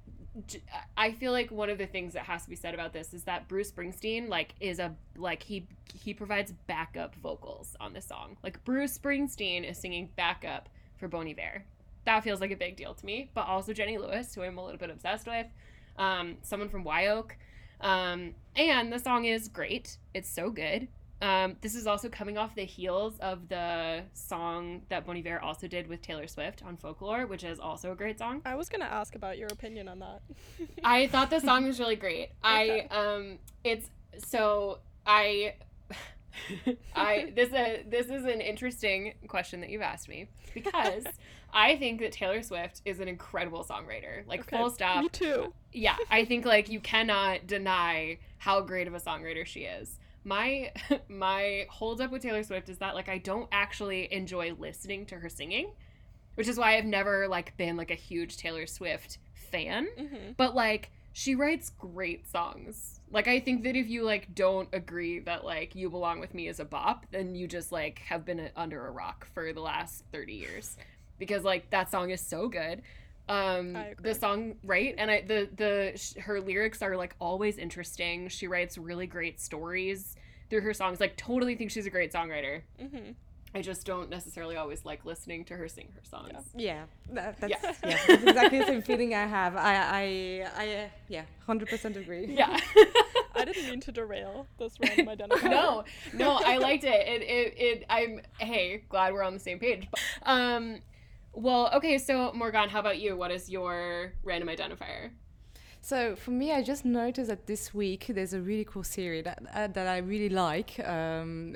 I 0.98 1.12
feel 1.12 1.32
like 1.32 1.52
one 1.52 1.70
of 1.70 1.78
the 1.78 1.86
things 1.86 2.14
that 2.14 2.24
has 2.24 2.44
to 2.44 2.50
be 2.50 2.56
said 2.56 2.74
about 2.74 2.94
this 2.94 3.14
is 3.14 3.24
that 3.24 3.48
Bruce 3.48 3.72
Springsteen 3.72 4.28
like 4.28 4.54
is 4.60 4.80
a 4.80 4.94
like 5.16 5.44
he 5.44 5.68
he 5.94 6.14
provides 6.14 6.52
backup 6.68 7.16
vocals 7.16 7.76
on 7.80 7.94
this 7.94 8.06
song. 8.06 8.38
Like 8.44 8.64
Bruce 8.66 8.98
Springsteen 8.98 9.70
is 9.70 9.78
singing 9.78 10.10
backup 10.16 10.70
for 10.98 11.08
Bon 11.08 11.28
Iver. 11.28 11.64
That 12.06 12.24
feels 12.24 12.42
like 12.42 12.52
a 12.52 12.56
big 12.56 12.76
deal 12.76 12.94
to 12.94 13.06
me. 13.06 13.30
But 13.34 13.48
also 13.48 13.74
Jenny 13.74 13.98
Lewis, 13.98 14.36
who 14.36 14.44
I'm 14.44 14.58
a 14.58 14.64
little 14.64 14.80
bit 14.80 14.90
obsessed 14.90 15.28
with. 15.28 15.48
Um, 15.98 16.38
someone 16.42 16.70
from 16.70 16.84
Wye 16.84 17.08
Oak. 17.08 17.38
Um, 17.82 18.36
and 18.56 18.92
the 18.92 19.00
song 19.00 19.26
is 19.26 19.48
great. 19.48 19.98
It's 20.14 20.30
so 20.30 20.50
good. 20.50 20.88
Um, 21.26 21.56
this 21.62 21.74
is 21.74 21.88
also 21.88 22.08
coming 22.08 22.38
off 22.38 22.54
the 22.54 22.66
heels 22.66 23.18
of 23.18 23.50
the 23.50 24.04
song 24.14 24.84
that 24.90 25.08
Bon 25.08 25.18
Iver 25.18 25.42
also 25.42 25.68
did 25.68 25.88
with 25.88 26.04
Taylor 26.04 26.28
Swift 26.28 26.62
on 26.64 26.78
Folklore, 26.78 27.26
which 27.26 27.44
is 27.44 27.60
also 27.60 27.92
a 27.92 27.96
great 27.96 28.20
song. 28.20 28.44
I 28.46 28.54
was 28.54 28.70
gonna 28.70 28.86
ask 28.86 29.16
about 29.16 29.40
your 29.40 29.48
opinion 29.48 29.88
on 29.88 29.98
that. 30.00 30.22
I 30.84 31.08
thought 31.08 31.32
the 31.32 31.40
song 31.40 31.66
was 31.66 31.80
really 31.80 31.96
great. 31.96 32.30
Okay. 32.46 32.88
I 32.92 32.96
um, 32.96 33.40
it's 33.64 33.90
so 34.28 34.80
I. 35.06 35.56
I 36.96 37.32
this 37.36 37.52
uh, 37.52 37.78
this 37.88 38.08
is 38.08 38.26
an 38.26 38.40
interesting 38.40 39.16
question 39.28 39.62
that 39.62 39.72
you've 39.72 39.82
asked 39.82 40.08
me 40.08 40.28
because 40.54 41.06
I 41.54 41.76
think 41.78 42.02
that 42.02 42.12
Taylor 42.12 42.44
Swift 42.44 42.82
is 42.86 43.00
an 43.00 43.08
incredible 43.08 43.64
songwriter. 43.64 44.28
Like 44.28 44.42
okay, 44.42 44.58
full 44.58 44.70
stop. 44.70 45.02
Me 45.02 45.10
too. 45.10 45.54
Yeah, 45.72 45.96
I 46.12 46.26
think 46.26 46.46
like 46.46 46.70
you 46.70 46.82
cannot 46.82 47.48
deny 47.48 48.20
how 48.38 48.62
great 48.62 48.88
of 48.88 48.94
a 48.94 49.00
songwriter 49.00 49.44
she 49.44 49.62
is 49.62 49.98
my 50.26 50.72
my 51.08 51.68
hold 51.70 52.02
up 52.02 52.12
with 52.12 52.24
Taylor 52.24 52.44
Swift 52.44 52.68
is 52.68 52.80
that 52.80 52.96
like 52.96 53.08
I 53.08 53.20
don't 53.20 53.48
actually 53.52 54.12
enjoy 54.12 54.54
listening 54.60 55.06
to 55.08 55.16
her 55.16 55.30
singing, 55.30 55.72
which 56.34 56.50
is 56.50 56.58
why 56.58 56.78
I've 56.78 56.86
never 56.86 57.30
like 57.30 57.56
been 57.56 57.78
like 57.78 57.92
a 57.92 57.96
huge 57.96 58.36
Taylor 58.36 58.66
Swift 58.66 59.20
fan. 59.52 59.88
Mm-hmm. 59.98 60.32
But 60.36 60.56
like 60.56 60.92
she 61.14 61.36
writes 61.36 61.72
great 61.80 62.28
songs. 62.30 63.00
Like 63.10 63.30
I 63.30 63.40
think 63.40 63.64
that 63.64 63.78
if 63.78 63.88
you 63.88 64.04
like 64.04 64.36
don't 64.36 64.68
agree 64.74 65.20
that 65.20 65.46
like 65.46 65.76
You 65.76 65.90
Belong 65.90 66.20
with 66.20 66.34
Me 66.34 66.50
is 66.50 66.60
a 66.60 66.66
bop, 66.66 67.06
then 67.12 67.36
you 67.36 67.48
just 67.48 67.72
like 67.72 68.00
have 68.00 68.26
been 68.26 68.50
under 68.58 68.88
a 68.88 68.92
rock 68.92 69.28
for 69.34 69.54
the 69.54 69.62
last 69.62 70.04
30 70.12 70.34
years 70.34 70.76
because 71.18 71.44
like 71.44 71.70
that 71.70 71.90
song 71.90 72.10
is 72.10 72.20
so 72.20 72.50
good 72.50 72.82
um 73.28 73.78
the 74.02 74.14
song 74.14 74.56
right 74.64 74.94
and 74.98 75.10
i 75.10 75.22
the 75.22 75.50
the 75.56 76.22
her 76.22 76.40
lyrics 76.40 76.82
are 76.82 76.96
like 76.96 77.16
always 77.20 77.58
interesting 77.58 78.28
she 78.28 78.48
writes 78.48 78.78
really 78.78 79.08
great 79.08 79.40
stories 79.40 80.16
through 80.50 80.62
her 80.62 80.74
songs 80.74 81.00
like 81.00 81.16
totally 81.18 81.56
think 81.56 81.72
she's 81.72 81.88
a 81.88 81.90
great 81.90 82.14
songwriter 82.14 82.62
mm-hmm. 82.80 83.12
I 83.56 83.62
just 83.62 83.86
don't 83.86 84.10
necessarily 84.10 84.58
always 84.58 84.84
like 84.84 85.06
listening 85.06 85.46
to 85.46 85.56
her 85.56 85.70
sing 85.70 85.88
her 85.96 86.02
songs. 86.04 86.44
Yeah, 86.54 86.84
that, 87.14 87.40
that's, 87.40 87.52
yeah. 87.52 87.74
yeah. 87.90 87.98
that's 88.06 88.24
exactly 88.24 88.60
the 88.60 88.66
same 88.66 88.82
feeling 88.82 89.16
I 89.16 89.26
have. 89.26 89.56
I, 89.56 89.76
I, 89.76 90.48
I 90.58 90.76
uh, 90.76 90.88
yeah, 91.08 91.24
hundred 91.48 91.70
percent 91.70 91.96
agree. 91.96 92.26
Yeah, 92.36 92.60
I 93.36 93.46
didn't 93.46 93.70
mean 93.70 93.80
to 93.80 93.94
derail 93.94 94.46
this 94.60 94.76
random 94.82 95.08
identifier. 95.08 95.50
no, 95.50 95.86
no, 96.14 96.42
I 96.46 96.58
liked 96.58 96.84
it. 96.84 97.08
It, 97.08 97.22
it, 97.22 97.54
it. 97.58 97.86
I'm 97.90 98.20
hey, 98.40 98.84
glad 98.90 99.14
we're 99.14 99.24
on 99.24 99.34
the 99.34 99.40
same 99.40 99.58
page. 99.58 99.88
Um, 100.24 100.80
well, 101.36 101.70
okay, 101.74 101.98
so 101.98 102.32
Morgan, 102.34 102.70
how 102.70 102.80
about 102.80 103.00
you? 103.00 103.16
What 103.16 103.32
is 103.32 103.50
your 103.50 104.14
random 104.24 104.50
identifier? 104.50 105.12
So 105.82 106.16
for 106.16 106.32
me, 106.32 106.52
I 106.52 106.64
just 106.64 106.84
noticed 106.84 107.30
that 107.30 107.46
this 107.46 107.74
week 107.74 108.08
there's 108.10 108.34
a 108.34 108.42
really 108.42 108.66
cool 108.66 108.84
series 108.84 109.24
that 109.26 109.44
uh, 109.54 109.68
that 109.68 109.88
I 109.88 109.98
really 109.98 110.30
like. 110.30 110.80
Um, 110.80 111.56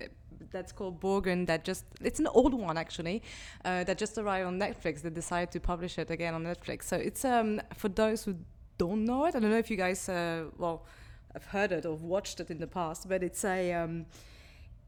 that's 0.52 0.72
called 0.72 1.00
Borgen. 1.00 1.48
That 1.48 1.64
just 1.64 1.86
it's 2.02 2.20
an 2.20 2.28
old 2.28 2.54
one 2.54 2.78
actually. 2.78 3.24
Uh, 3.66 3.84
that 3.86 3.98
just 3.98 4.18
arrived 4.18 4.48
on 4.48 4.60
Netflix. 4.60 5.02
They 5.02 5.10
decided 5.10 5.52
to 5.52 5.60
publish 5.60 5.98
it 5.98 6.12
again 6.12 6.34
on 6.36 6.44
Netflix. 6.44 6.84
So 6.84 6.98
it's 6.98 7.26
um 7.26 7.60
for 7.76 7.90
those 7.90 8.24
who 8.24 8.36
don't 8.78 9.06
know 9.06 9.26
it. 9.26 9.36
I 9.36 9.40
don't 9.40 9.52
know 9.52 9.58
if 9.58 9.72
you 9.72 9.78
guys 9.78 10.08
uh, 10.10 10.46
well 10.58 10.86
have 11.34 11.46
heard 11.46 11.72
it 11.72 11.86
or 11.86 11.96
watched 11.96 12.40
it 12.40 12.50
in 12.50 12.60
the 12.60 12.68
past, 12.68 13.08
but 13.08 13.24
it's 13.24 13.46
a 13.46 13.74
um, 13.74 14.06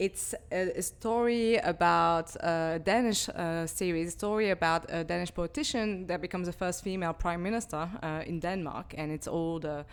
it's 0.02 0.34
a, 0.52 0.80
a, 0.80 0.82
story 0.82 1.58
about 1.58 2.36
a 2.40 2.82
Danish 2.84 3.30
uh, 3.30 3.68
series, 3.68 4.14
story 4.14 4.50
about 4.50 4.86
a 4.90 5.04
Danish 5.04 5.32
politician 5.32 6.08
that 6.08 6.22
becomes 6.22 6.48
the 6.48 6.54
first 6.54 6.84
female 6.84 7.14
prime 7.14 7.44
minister 7.44 7.88
uh, 8.02 8.24
in 8.26 8.40
Denmark, 8.40 8.96
and 8.98 9.12
it's 9.12 9.28
all 9.28 9.60
the 9.60 9.86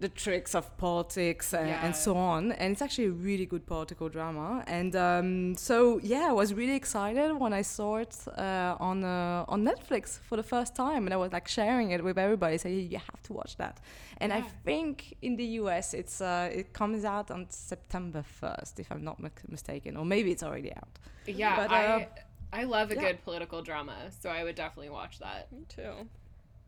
the 0.00 0.08
tricks 0.08 0.54
of 0.54 0.76
politics 0.78 1.52
and, 1.52 1.68
yeah. 1.68 1.84
and, 1.84 1.94
so 1.94 2.16
on. 2.16 2.52
And 2.52 2.72
it's 2.72 2.82
actually 2.82 3.06
a 3.06 3.10
really 3.10 3.44
good 3.44 3.66
political 3.66 4.08
drama. 4.08 4.64
And 4.66 4.96
um, 4.96 5.56
so, 5.56 6.00
yeah, 6.02 6.28
I 6.30 6.32
was 6.32 6.54
really 6.54 6.74
excited 6.74 7.38
when 7.38 7.52
I 7.52 7.62
saw 7.62 7.98
it 7.98 8.16
uh, 8.36 8.76
on 8.80 9.04
uh, 9.04 9.44
on 9.46 9.62
Netflix 9.62 10.18
for 10.20 10.36
the 10.36 10.42
first 10.42 10.74
time, 10.74 11.06
and 11.06 11.12
I 11.12 11.18
was 11.18 11.32
like 11.32 11.48
sharing 11.48 11.90
it 11.90 12.02
with 12.02 12.18
everybody, 12.18 12.56
saying 12.56 12.90
you 12.90 12.98
have 12.98 13.22
to 13.24 13.32
watch 13.34 13.56
that. 13.58 13.80
And 14.18 14.30
yeah. 14.30 14.38
I 14.38 14.42
think 14.64 15.16
in 15.20 15.36
the 15.36 15.48
US, 15.60 15.92
it's 15.92 16.20
uh, 16.20 16.50
it 16.52 16.72
comes 16.72 17.04
out 17.04 17.30
on 17.30 17.46
September 17.50 18.22
first, 18.22 18.80
if 18.80 18.90
I'm 18.90 19.04
not 19.04 19.18
mistaken, 19.48 19.96
or 19.96 20.04
maybe 20.04 20.30
it's 20.32 20.42
already 20.42 20.72
out. 20.72 20.98
Yeah, 21.26 21.56
but, 21.56 21.70
I 21.70 21.84
uh, 21.86 22.04
I 22.52 22.64
love 22.64 22.90
a 22.90 22.94
yeah. 22.94 23.02
good 23.02 23.22
political 23.22 23.62
drama, 23.62 23.96
so 24.20 24.30
I 24.30 24.44
would 24.44 24.56
definitely 24.56 24.90
watch 24.90 25.18
that. 25.18 25.52
Me 25.52 25.64
too. 25.68 25.92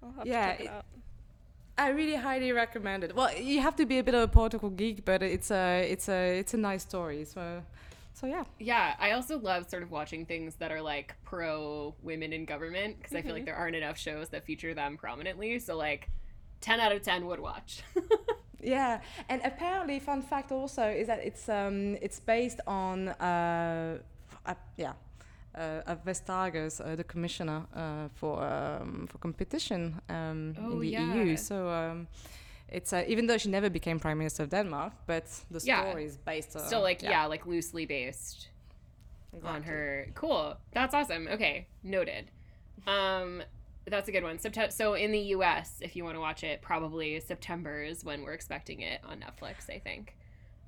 I'll 0.02 0.12
have 0.12 0.26
yeah, 0.26 0.52
to 0.52 0.52
check 0.52 0.60
it, 0.60 0.64
it 0.64 0.70
out. 0.70 0.84
I 1.78 1.88
really 1.88 2.16
highly 2.16 2.52
recommend 2.52 3.04
it. 3.04 3.14
Well, 3.14 3.34
you 3.34 3.60
have 3.60 3.76
to 3.76 3.86
be 3.86 3.98
a 3.98 4.04
bit 4.04 4.14
of 4.14 4.22
a 4.22 4.28
political 4.28 4.70
geek, 4.70 5.04
but 5.04 5.22
it's 5.22 5.50
a 5.50 5.90
it's 5.90 6.08
a 6.08 6.38
it's 6.38 6.54
a 6.54 6.58
nice 6.58 6.82
story. 6.82 7.24
So 7.24 7.62
so 8.14 8.26
yeah. 8.26 8.44
Yeah, 8.58 8.94
I 8.98 9.12
also 9.12 9.38
love 9.38 9.68
sort 9.68 9.82
of 9.82 9.90
watching 9.90 10.26
things 10.26 10.56
that 10.56 10.70
are 10.70 10.82
like 10.82 11.14
pro 11.24 11.94
women 12.02 12.32
in 12.32 12.44
government 12.44 12.98
because 12.98 13.10
mm-hmm. 13.10 13.18
I 13.18 13.22
feel 13.22 13.32
like 13.32 13.40
mm-hmm. 13.40 13.46
there 13.46 13.56
aren't 13.56 13.76
enough 13.76 13.98
shows 13.98 14.28
that 14.30 14.44
feature 14.44 14.74
them 14.74 14.96
prominently. 14.96 15.58
So 15.58 15.76
like 15.76 16.10
10 16.60 16.78
out 16.80 16.92
of 16.92 17.02
10 17.02 17.26
would 17.26 17.40
watch. 17.40 17.82
yeah, 18.62 19.00
and 19.28 19.40
apparently 19.44 19.98
fun 19.98 20.22
fact 20.22 20.52
also 20.52 20.86
is 20.88 21.06
that 21.06 21.20
it's 21.20 21.48
um 21.48 21.96
it's 22.00 22.20
based 22.20 22.60
on 22.66 23.08
uh, 23.08 23.98
uh 24.46 24.54
yeah, 24.76 24.92
uh, 25.54 25.82
of 25.86 26.04
Vestager, 26.04 26.80
uh, 26.80 26.96
the 26.96 27.04
commissioner 27.04 27.66
uh, 27.74 28.08
for 28.14 28.42
um, 28.42 29.06
for 29.10 29.18
competition 29.18 30.00
um, 30.08 30.54
oh, 30.58 30.72
in 30.72 30.78
the 30.80 30.88
yeah. 30.88 31.14
EU. 31.14 31.36
So 31.36 31.68
um, 31.68 32.08
it's 32.68 32.92
uh, 32.92 33.04
even 33.06 33.26
though 33.26 33.38
she 33.38 33.50
never 33.50 33.70
became 33.70 33.98
prime 34.00 34.18
minister 34.18 34.42
of 34.44 34.50
Denmark, 34.50 34.92
but 35.06 35.26
the 35.50 35.60
yeah. 35.64 35.88
story 35.88 36.04
is 36.04 36.16
based 36.16 36.56
on 36.56 36.62
still 36.62 36.82
like 36.82 37.02
yeah. 37.02 37.10
yeah, 37.10 37.26
like 37.26 37.46
loosely 37.46 37.86
based 37.86 38.48
exactly. 39.32 39.56
on 39.56 39.62
her. 39.62 40.06
Cool, 40.14 40.56
that's 40.72 40.94
awesome. 40.94 41.28
Okay, 41.28 41.66
noted. 41.82 42.30
Um, 42.86 43.42
that's 43.86 44.08
a 44.08 44.12
good 44.12 44.22
one. 44.22 44.38
September. 44.38 44.70
So 44.70 44.94
in 44.94 45.12
the 45.12 45.18
U.S., 45.36 45.78
if 45.80 45.96
you 45.96 46.04
want 46.04 46.16
to 46.16 46.20
watch 46.20 46.44
it, 46.44 46.62
probably 46.62 47.18
September 47.20 47.82
is 47.82 48.04
when 48.04 48.22
we're 48.22 48.32
expecting 48.32 48.80
it 48.80 49.00
on 49.04 49.18
Netflix. 49.18 49.68
I 49.68 49.78
think. 49.78 50.16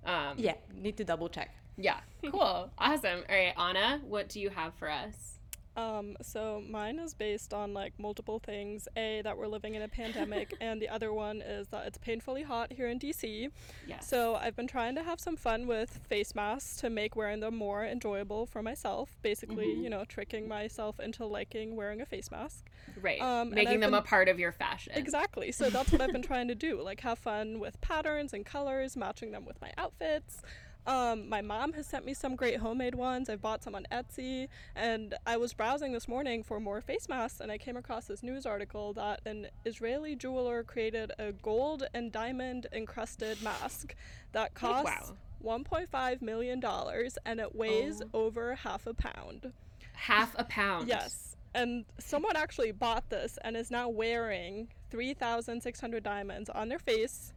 Um, 0.04 0.34
yeah, 0.36 0.54
need 0.74 0.98
to 0.98 1.04
double 1.04 1.28
check. 1.30 1.54
Yeah. 1.76 2.00
Cool. 2.30 2.70
awesome. 2.78 3.20
All 3.28 3.34
right, 3.36 3.52
Anna, 3.58 4.00
what 4.06 4.28
do 4.28 4.40
you 4.40 4.50
have 4.50 4.74
for 4.74 4.90
us? 4.90 5.30
Um, 5.76 6.16
so 6.22 6.62
mine 6.70 7.00
is 7.00 7.14
based 7.14 7.52
on 7.52 7.74
like 7.74 7.94
multiple 7.98 8.38
things. 8.38 8.86
A 8.96 9.22
that 9.24 9.36
we're 9.36 9.48
living 9.48 9.74
in 9.74 9.82
a 9.82 9.88
pandemic, 9.88 10.54
and 10.60 10.80
the 10.80 10.88
other 10.88 11.12
one 11.12 11.42
is 11.42 11.66
that 11.68 11.88
it's 11.88 11.98
painfully 11.98 12.44
hot 12.44 12.72
here 12.72 12.86
in 12.86 13.00
DC. 13.00 13.48
Yes. 13.84 14.08
So 14.08 14.36
I've 14.36 14.54
been 14.54 14.68
trying 14.68 14.94
to 14.94 15.02
have 15.02 15.18
some 15.18 15.34
fun 15.36 15.66
with 15.66 15.98
face 16.08 16.32
masks 16.36 16.76
to 16.76 16.90
make 16.90 17.16
wearing 17.16 17.40
them 17.40 17.56
more 17.56 17.84
enjoyable 17.84 18.46
for 18.46 18.62
myself. 18.62 19.18
Basically, 19.22 19.66
Mhm. 19.66 19.82
you 19.82 19.90
know, 19.90 20.04
tricking 20.04 20.46
myself 20.46 21.00
into 21.00 21.26
liking 21.26 21.74
wearing 21.74 22.00
a 22.00 22.06
face 22.06 22.30
mask. 22.30 22.70
right. 23.02 23.20
um, 23.20 23.50
Making 23.50 23.80
them 23.80 23.94
a 23.94 24.02
part 24.02 24.28
of 24.28 24.38
your 24.38 24.52
fashion. 24.52 24.92
Exactly. 24.94 25.50
So 25.50 25.70
that's 25.70 25.90
what 25.90 26.00
I've 26.00 26.12
been 26.12 26.22
trying 26.32 26.46
to 26.48 26.54
do. 26.54 26.80
Like 26.82 27.00
have 27.00 27.18
fun 27.18 27.58
with 27.58 27.80
patterns 27.80 28.32
and 28.32 28.46
colors, 28.46 28.96
matching 28.96 29.32
them 29.32 29.44
with 29.44 29.60
my 29.60 29.72
outfits. 29.76 30.40
Um, 30.86 31.28
my 31.30 31.40
mom 31.40 31.72
has 31.74 31.86
sent 31.86 32.04
me 32.04 32.12
some 32.12 32.36
great 32.36 32.58
homemade 32.58 32.94
ones. 32.94 33.30
I've 33.30 33.40
bought 33.40 33.62
some 33.62 33.74
on 33.74 33.86
Etsy, 33.90 34.48
and 34.76 35.14
I 35.26 35.36
was 35.38 35.54
browsing 35.54 35.92
this 35.92 36.06
morning 36.06 36.42
for 36.42 36.60
more 36.60 36.80
face 36.82 37.08
masks, 37.08 37.40
and 37.40 37.50
I 37.50 37.56
came 37.56 37.76
across 37.76 38.06
this 38.06 38.22
news 38.22 38.44
article 38.44 38.92
that 38.94 39.20
an 39.24 39.46
Israeli 39.64 40.14
jeweler 40.14 40.62
created 40.62 41.12
a 41.18 41.32
gold 41.32 41.84
and 41.94 42.12
diamond 42.12 42.66
encrusted 42.72 43.40
mask 43.42 43.94
that 44.32 44.50
Oh, 44.56 44.58
costs 44.82 45.12
wow. 45.42 45.56
1.5 45.64 46.20
million 46.20 46.60
dollars, 46.60 47.16
and 47.24 47.40
it 47.40 47.54
weighs 47.54 48.02
Oh. 48.02 48.08
over 48.26 48.54
half 48.54 48.86
a 48.86 48.92
pound. 48.94 49.52
Half 49.94 50.34
a 50.38 50.44
pound. 50.44 50.88
Yes. 50.88 51.36
And 51.54 51.84
someone 51.98 52.36
actually 52.36 52.72
bought 52.72 53.08
this 53.10 53.38
and 53.42 53.56
is 53.56 53.70
now 53.70 53.88
wearing 53.88 54.68
3,600 54.90 56.02
diamonds 56.02 56.50
on 56.50 56.68
their 56.68 56.78
face. 56.80 57.32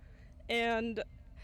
And 0.49 1.03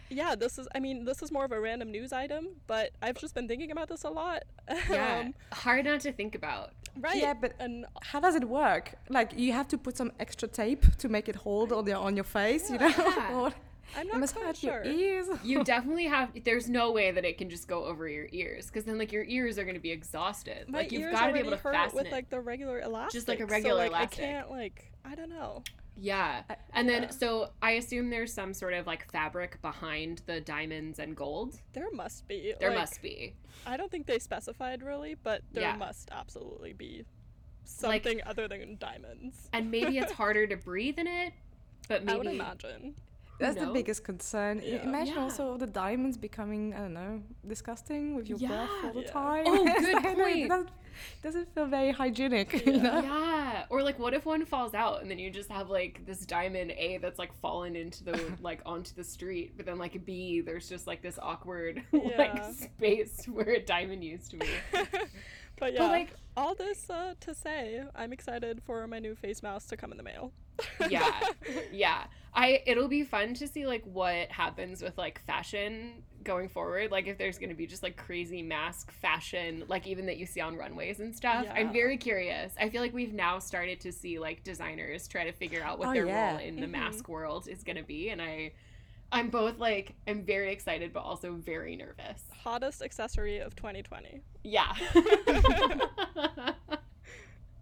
yeah, 0.10 0.36
this 0.36 0.58
is, 0.58 0.68
I 0.76 0.80
mean, 0.80 1.06
this 1.06 1.22
is 1.22 1.32
more 1.32 1.45
of 1.45 1.51
a 1.51 1.60
random 1.60 1.91
news 1.91 2.14
item, 2.14 2.49
but 2.68 2.91
I've 3.01 3.18
just 3.18 3.34
been 3.34 3.47
thinking 3.47 3.72
about 3.72 3.89
this 3.89 4.04
a 4.04 4.10
lot. 4.10 4.43
Yeah. 4.89 5.20
Um, 5.26 5.34
Hard 5.51 5.86
not 5.86 6.01
to 6.01 6.12
think 6.14 6.36
about. 6.36 6.72
right. 6.99 7.18
Yeah, 7.18 7.34
but 7.34 7.54
and 7.60 7.86
how 8.01 8.20
does 8.20 8.36
it 8.36 8.47
work? 8.47 8.95
Like 9.10 9.32
you 9.36 9.51
have 9.54 9.68
to 9.70 9.78
put 9.78 9.97
some 9.97 10.12
extra 10.20 10.47
tape 10.47 10.86
to 10.97 11.10
make 11.10 11.28
it 11.28 11.36
hold 11.36 11.72
on 11.74 11.86
your 11.86 11.97
on 11.97 12.16
your 12.16 12.24
face, 12.24 12.70
you 12.70 12.78
know? 12.78 12.88
Yeah. 12.97 13.34
or 13.34 13.54
I'm 13.95 14.08
not 14.08 14.20
must 14.20 14.36
quite 14.36 14.58
sure. 14.58 14.84
your 14.84 14.93
ears. 14.93 15.28
You 15.43 15.64
definitely 15.64 16.06
have. 16.06 16.32
There's 16.43 16.70
no 16.70 16.91
way 16.91 17.12
that 17.12 17.26
it 17.26 17.38
can 17.38 17.49
just 17.49 17.68
go 17.68 17.86
over 17.86 18.08
your 18.08 18.28
ears, 18.32 18.68
because 18.68 18.86
then 18.86 18.97
like 18.97 19.12
your 19.12 19.24
ears 19.26 19.58
are 19.58 19.64
going 19.64 19.76
to 19.76 19.82
be 19.82 19.91
exhausted. 19.91 20.70
My 20.70 20.80
like 20.80 20.91
you've 20.91 21.12
got 21.12 21.28
to 21.28 21.34
be 21.34 21.39
able 21.39 21.51
to 21.51 21.58
hurt 21.58 21.74
fasten 21.74 21.97
with 21.97 22.08
it. 22.08 22.12
like 22.12 22.30
the 22.30 22.39
regular 22.39 22.80
elastic. 22.82 23.14
Just 23.14 23.28
like 23.28 23.39
a 23.39 23.47
so, 23.47 23.49
regular 23.49 23.78
like, 23.78 23.89
elastic. 23.89 24.24
I 24.24 24.28
can't 24.28 24.51
like 24.51 24.91
I 25.06 25.16
don't 25.16 25.30
know. 25.30 25.64
Yeah. 25.96 26.44
And 26.74 26.89
then, 26.89 27.04
yeah. 27.04 27.10
so 27.10 27.50
I 27.62 27.72
assume 27.72 28.10
there's 28.10 28.34
some 28.34 28.54
sort 28.54 28.74
of 28.74 28.88
like 28.88 29.10
fabric 29.12 29.62
behind 29.62 30.22
the 30.26 30.41
diamonds 30.41 31.00
and 31.00 31.16
gold. 31.16 31.60
There 31.74 31.91
must 31.91 32.28
be. 32.28 32.54
There 32.60 32.70
like, 32.70 32.80
must 32.80 33.02
be. 33.02 33.36
I 33.66 33.78
don't 33.78 33.91
think 33.91 34.08
they 34.08 34.20
specified 34.20 34.82
really, 34.84 35.16
but 35.16 35.41
there 35.52 35.64
Yeah. 35.64 35.76
must 35.76 36.10
absolutely 36.12 36.74
be 36.74 37.06
Like- 37.84 38.04
something 38.04 38.22
other 38.26 38.48
than 38.48 38.78
diamonds. 38.78 39.50
And 39.54 39.70
maybe 39.72 39.98
it's 39.98 40.12
harder 40.24 40.48
to 40.48 40.58
breathe 40.58 40.98
in 41.00 41.08
it, 41.08 41.34
but 41.88 42.10
I 42.10 42.16
would 42.18 42.28
imagine. 42.28 42.96
That's 43.39 43.60
the 43.60 43.68
biggest 43.68 44.04
concern. 44.04 44.62
Yeah. 44.64 44.84
Imagine 44.84 45.16
Yeah. 45.16 45.22
also 45.22 45.58
the 45.58 45.68
diamonds 45.68 46.18
becoming, 46.18 46.74
I 46.74 46.78
don't 46.80 46.94
know, 46.94 47.24
disgusting 47.48 48.16
with 48.16 48.30
your 48.30 48.38
breath 48.39 48.70
all 48.84 48.94
the 48.94 49.02
Yeah. 49.02 49.12
time. 49.12 49.44
Oh, 49.48 49.64
good 49.80 49.94
like, 49.94 50.06
I 50.06 50.14
know, 50.14 50.24
point. 50.24 50.70
It 51.20 51.22
doesn't, 51.24 51.41
doesn't 51.41 51.56
feel 51.56 51.66
very 51.66 51.91
hygienic, 51.91 52.54
you 52.66 52.74
Yeah. 52.74 52.82
know? 52.82 53.02
Yeah. 53.02 53.66
Or 53.70 53.82
like, 53.84 54.00
what 54.00 54.14
if 54.14 54.26
one 54.26 54.46
falls 54.46 54.74
out 54.74 55.02
and 55.02 55.10
then 55.12 55.20
you 55.20 55.30
just 55.32 55.50
have 55.52 55.70
like 55.70 56.06
this 56.06 56.26
diamond 56.26 56.72
A 56.72 56.98
that's 56.98 57.20
like 57.20 57.34
fallen 57.41 57.76
into 57.76 58.04
the 58.04 58.22
like 58.41 58.62
onto 58.66 58.94
the 58.96 59.04
street, 59.04 59.54
but 59.58 59.66
then 59.66 59.78
like 59.78 60.06
B, 60.06 60.41
there's 60.41 60.70
just 60.70 60.88
like 60.88 61.02
this 61.02 61.18
awkward 61.22 61.84
like 61.91 62.44
space 62.54 63.26
where 63.28 63.50
a 63.52 63.60
diamond 63.62 64.04
used 64.04 64.32
to 64.32 64.38
be. 64.38 64.48
but 65.60 65.74
yeah, 65.74 65.80
But 65.80 65.91
like, 65.91 66.14
all 66.36 66.56
this 66.56 66.89
uh, 66.89 67.14
to 67.22 67.34
say, 67.34 67.84
I'm 67.96 68.12
excited 68.14 68.62
for 68.66 68.86
my 68.88 69.00
new 69.00 69.16
face 69.16 69.44
mask 69.44 69.70
to 69.70 69.78
come 69.78 69.91
in 69.91 69.98
the 69.98 70.04
mail. 70.04 70.32
yeah 70.89 71.20
yeah 71.72 72.04
i 72.36 72.62
it'll 72.68 72.88
be 72.88 73.04
fun 73.04 73.34
to 73.34 73.48
see 73.48 73.66
like 73.66 73.84
what 73.86 74.32
happens 74.32 74.84
with 74.84 74.96
like 75.00 75.20
fashion 75.26 76.04
going 76.24 76.47
forward 76.49 76.89
like 76.91 77.07
if 77.07 77.17
there's 77.17 77.38
gonna 77.38 77.53
be 77.53 77.67
just 77.67 77.84
like 77.84 77.95
crazy 77.97 78.41
mask 78.41 78.91
fashion 78.91 79.63
like 79.67 79.86
even 79.88 80.05
that 80.05 80.17
you 80.17 80.26
see 80.26 80.39
on 80.41 80.55
runways 80.55 80.99
and 80.99 81.15
stuff 81.15 81.45
i'm 81.55 81.71
very 81.74 81.97
curious 81.97 82.53
i 82.59 82.69
feel 82.69 82.82
like 82.82 82.93
we've 82.93 83.13
now 83.13 83.39
started 83.39 83.80
to 83.80 83.91
see 83.91 84.17
like 84.19 84.43
designers 84.43 85.07
try 85.07 85.24
to 85.26 85.32
figure 85.32 85.61
out 85.63 85.78
what 85.80 85.89
Oh, 85.89 85.93
their 85.93 86.05
yeah. 86.05 86.32
role 86.32 86.38
in 86.39 86.55
the 86.59 86.65
Mhm. 86.67 86.71
mask 86.71 87.09
world 87.09 87.47
is 87.47 87.63
gonna 87.63 87.84
be 87.84 88.09
and 88.09 88.21
i 88.21 88.51
i'm 89.11 89.30
both 89.30 89.59
like 89.59 89.95
i'm 90.07 90.24
very 90.24 90.51
excited 90.51 90.91
but 90.93 91.01
also 91.01 91.34
very 91.34 91.76
nervous 91.76 92.24
Hottest 92.43 92.82
accessory 92.82 93.39
of 93.39 93.55
2020. 93.55 94.21
yeah 94.43 94.74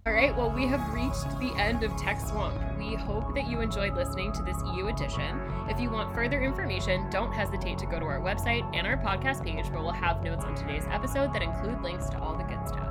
All 0.08 0.14
right, 0.14 0.36
well, 0.36 0.50
we 0.50 0.66
have 0.66 0.82
reached 0.96 1.30
the 1.40 1.54
end 1.62 1.84
of 1.84 1.96
Tech 1.96 2.20
Swamp. 2.20 2.56
We 2.80 2.96
hope 2.96 3.36
that 3.36 3.46
you 3.46 3.62
enjoyed 3.62 3.94
listening 3.94 4.32
to 4.32 4.42
this 4.42 4.58
EU 4.74 4.88
edition. 4.88 5.40
If 5.70 5.80
you 5.80 5.92
want 5.92 6.16
further 6.16 6.42
information, 6.42 7.08
don't 7.12 7.32
hesitate 7.32 7.78
to 7.78 7.86
go 7.86 8.00
to 8.00 8.06
our 8.06 8.20
website 8.20 8.68
and 8.76 8.88
our 8.88 8.98
podcast 8.98 9.46
page 9.46 9.70
where 9.70 9.84
we'll 9.84 9.92
have 9.92 10.24
notes 10.24 10.44
on 10.44 10.56
today's 10.56 10.86
episode 10.90 11.32
that 11.34 11.44
include 11.44 11.84
links 11.84 12.10
to 12.10 12.20
all 12.20 12.36
the 12.36 12.44
good 12.46 12.68
stuff. 12.68 12.90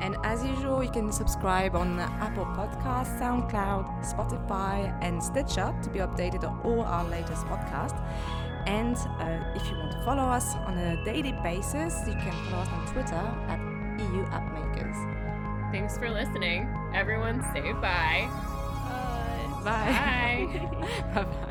And 0.00 0.16
as 0.22 0.42
usual, 0.42 0.82
you 0.82 0.90
can 0.90 1.12
subscribe 1.12 1.76
on 1.76 1.98
Apple 2.00 2.46
Podcasts, 2.46 3.20
SoundCloud, 3.20 4.10
Spotify, 4.10 4.96
and 5.02 5.22
Stitcher 5.22 5.74
to 5.82 5.90
be 5.90 5.98
updated 5.98 6.48
on 6.48 6.58
all 6.64 6.80
our 6.80 7.04
latest 7.04 7.44
podcasts. 7.44 8.00
And 8.66 8.96
uh, 8.96 9.52
if 9.54 9.70
you 9.70 9.76
want 9.76 9.92
to 9.92 10.02
follow 10.06 10.22
us 10.22 10.54
on 10.54 10.78
a 10.78 11.04
daily 11.04 11.32
basis, 11.42 11.94
you 12.06 12.14
can 12.14 12.32
follow 12.48 12.62
us 12.62 12.68
on 12.68 12.86
Twitter 12.86 13.14
at 13.48 13.60
EU 14.00 14.24
Appmakers. 14.30 15.25
Thanks 15.72 15.98
for 15.98 16.08
listening. 16.08 16.68
Everyone 16.94 17.42
say 17.52 17.72
bye. 17.74 18.28
Uh, 18.30 19.64
bye. 19.64 19.64
Bye. 19.64 20.58
Bye. 20.58 21.04
bye 21.14 21.24
bye. 21.24 21.42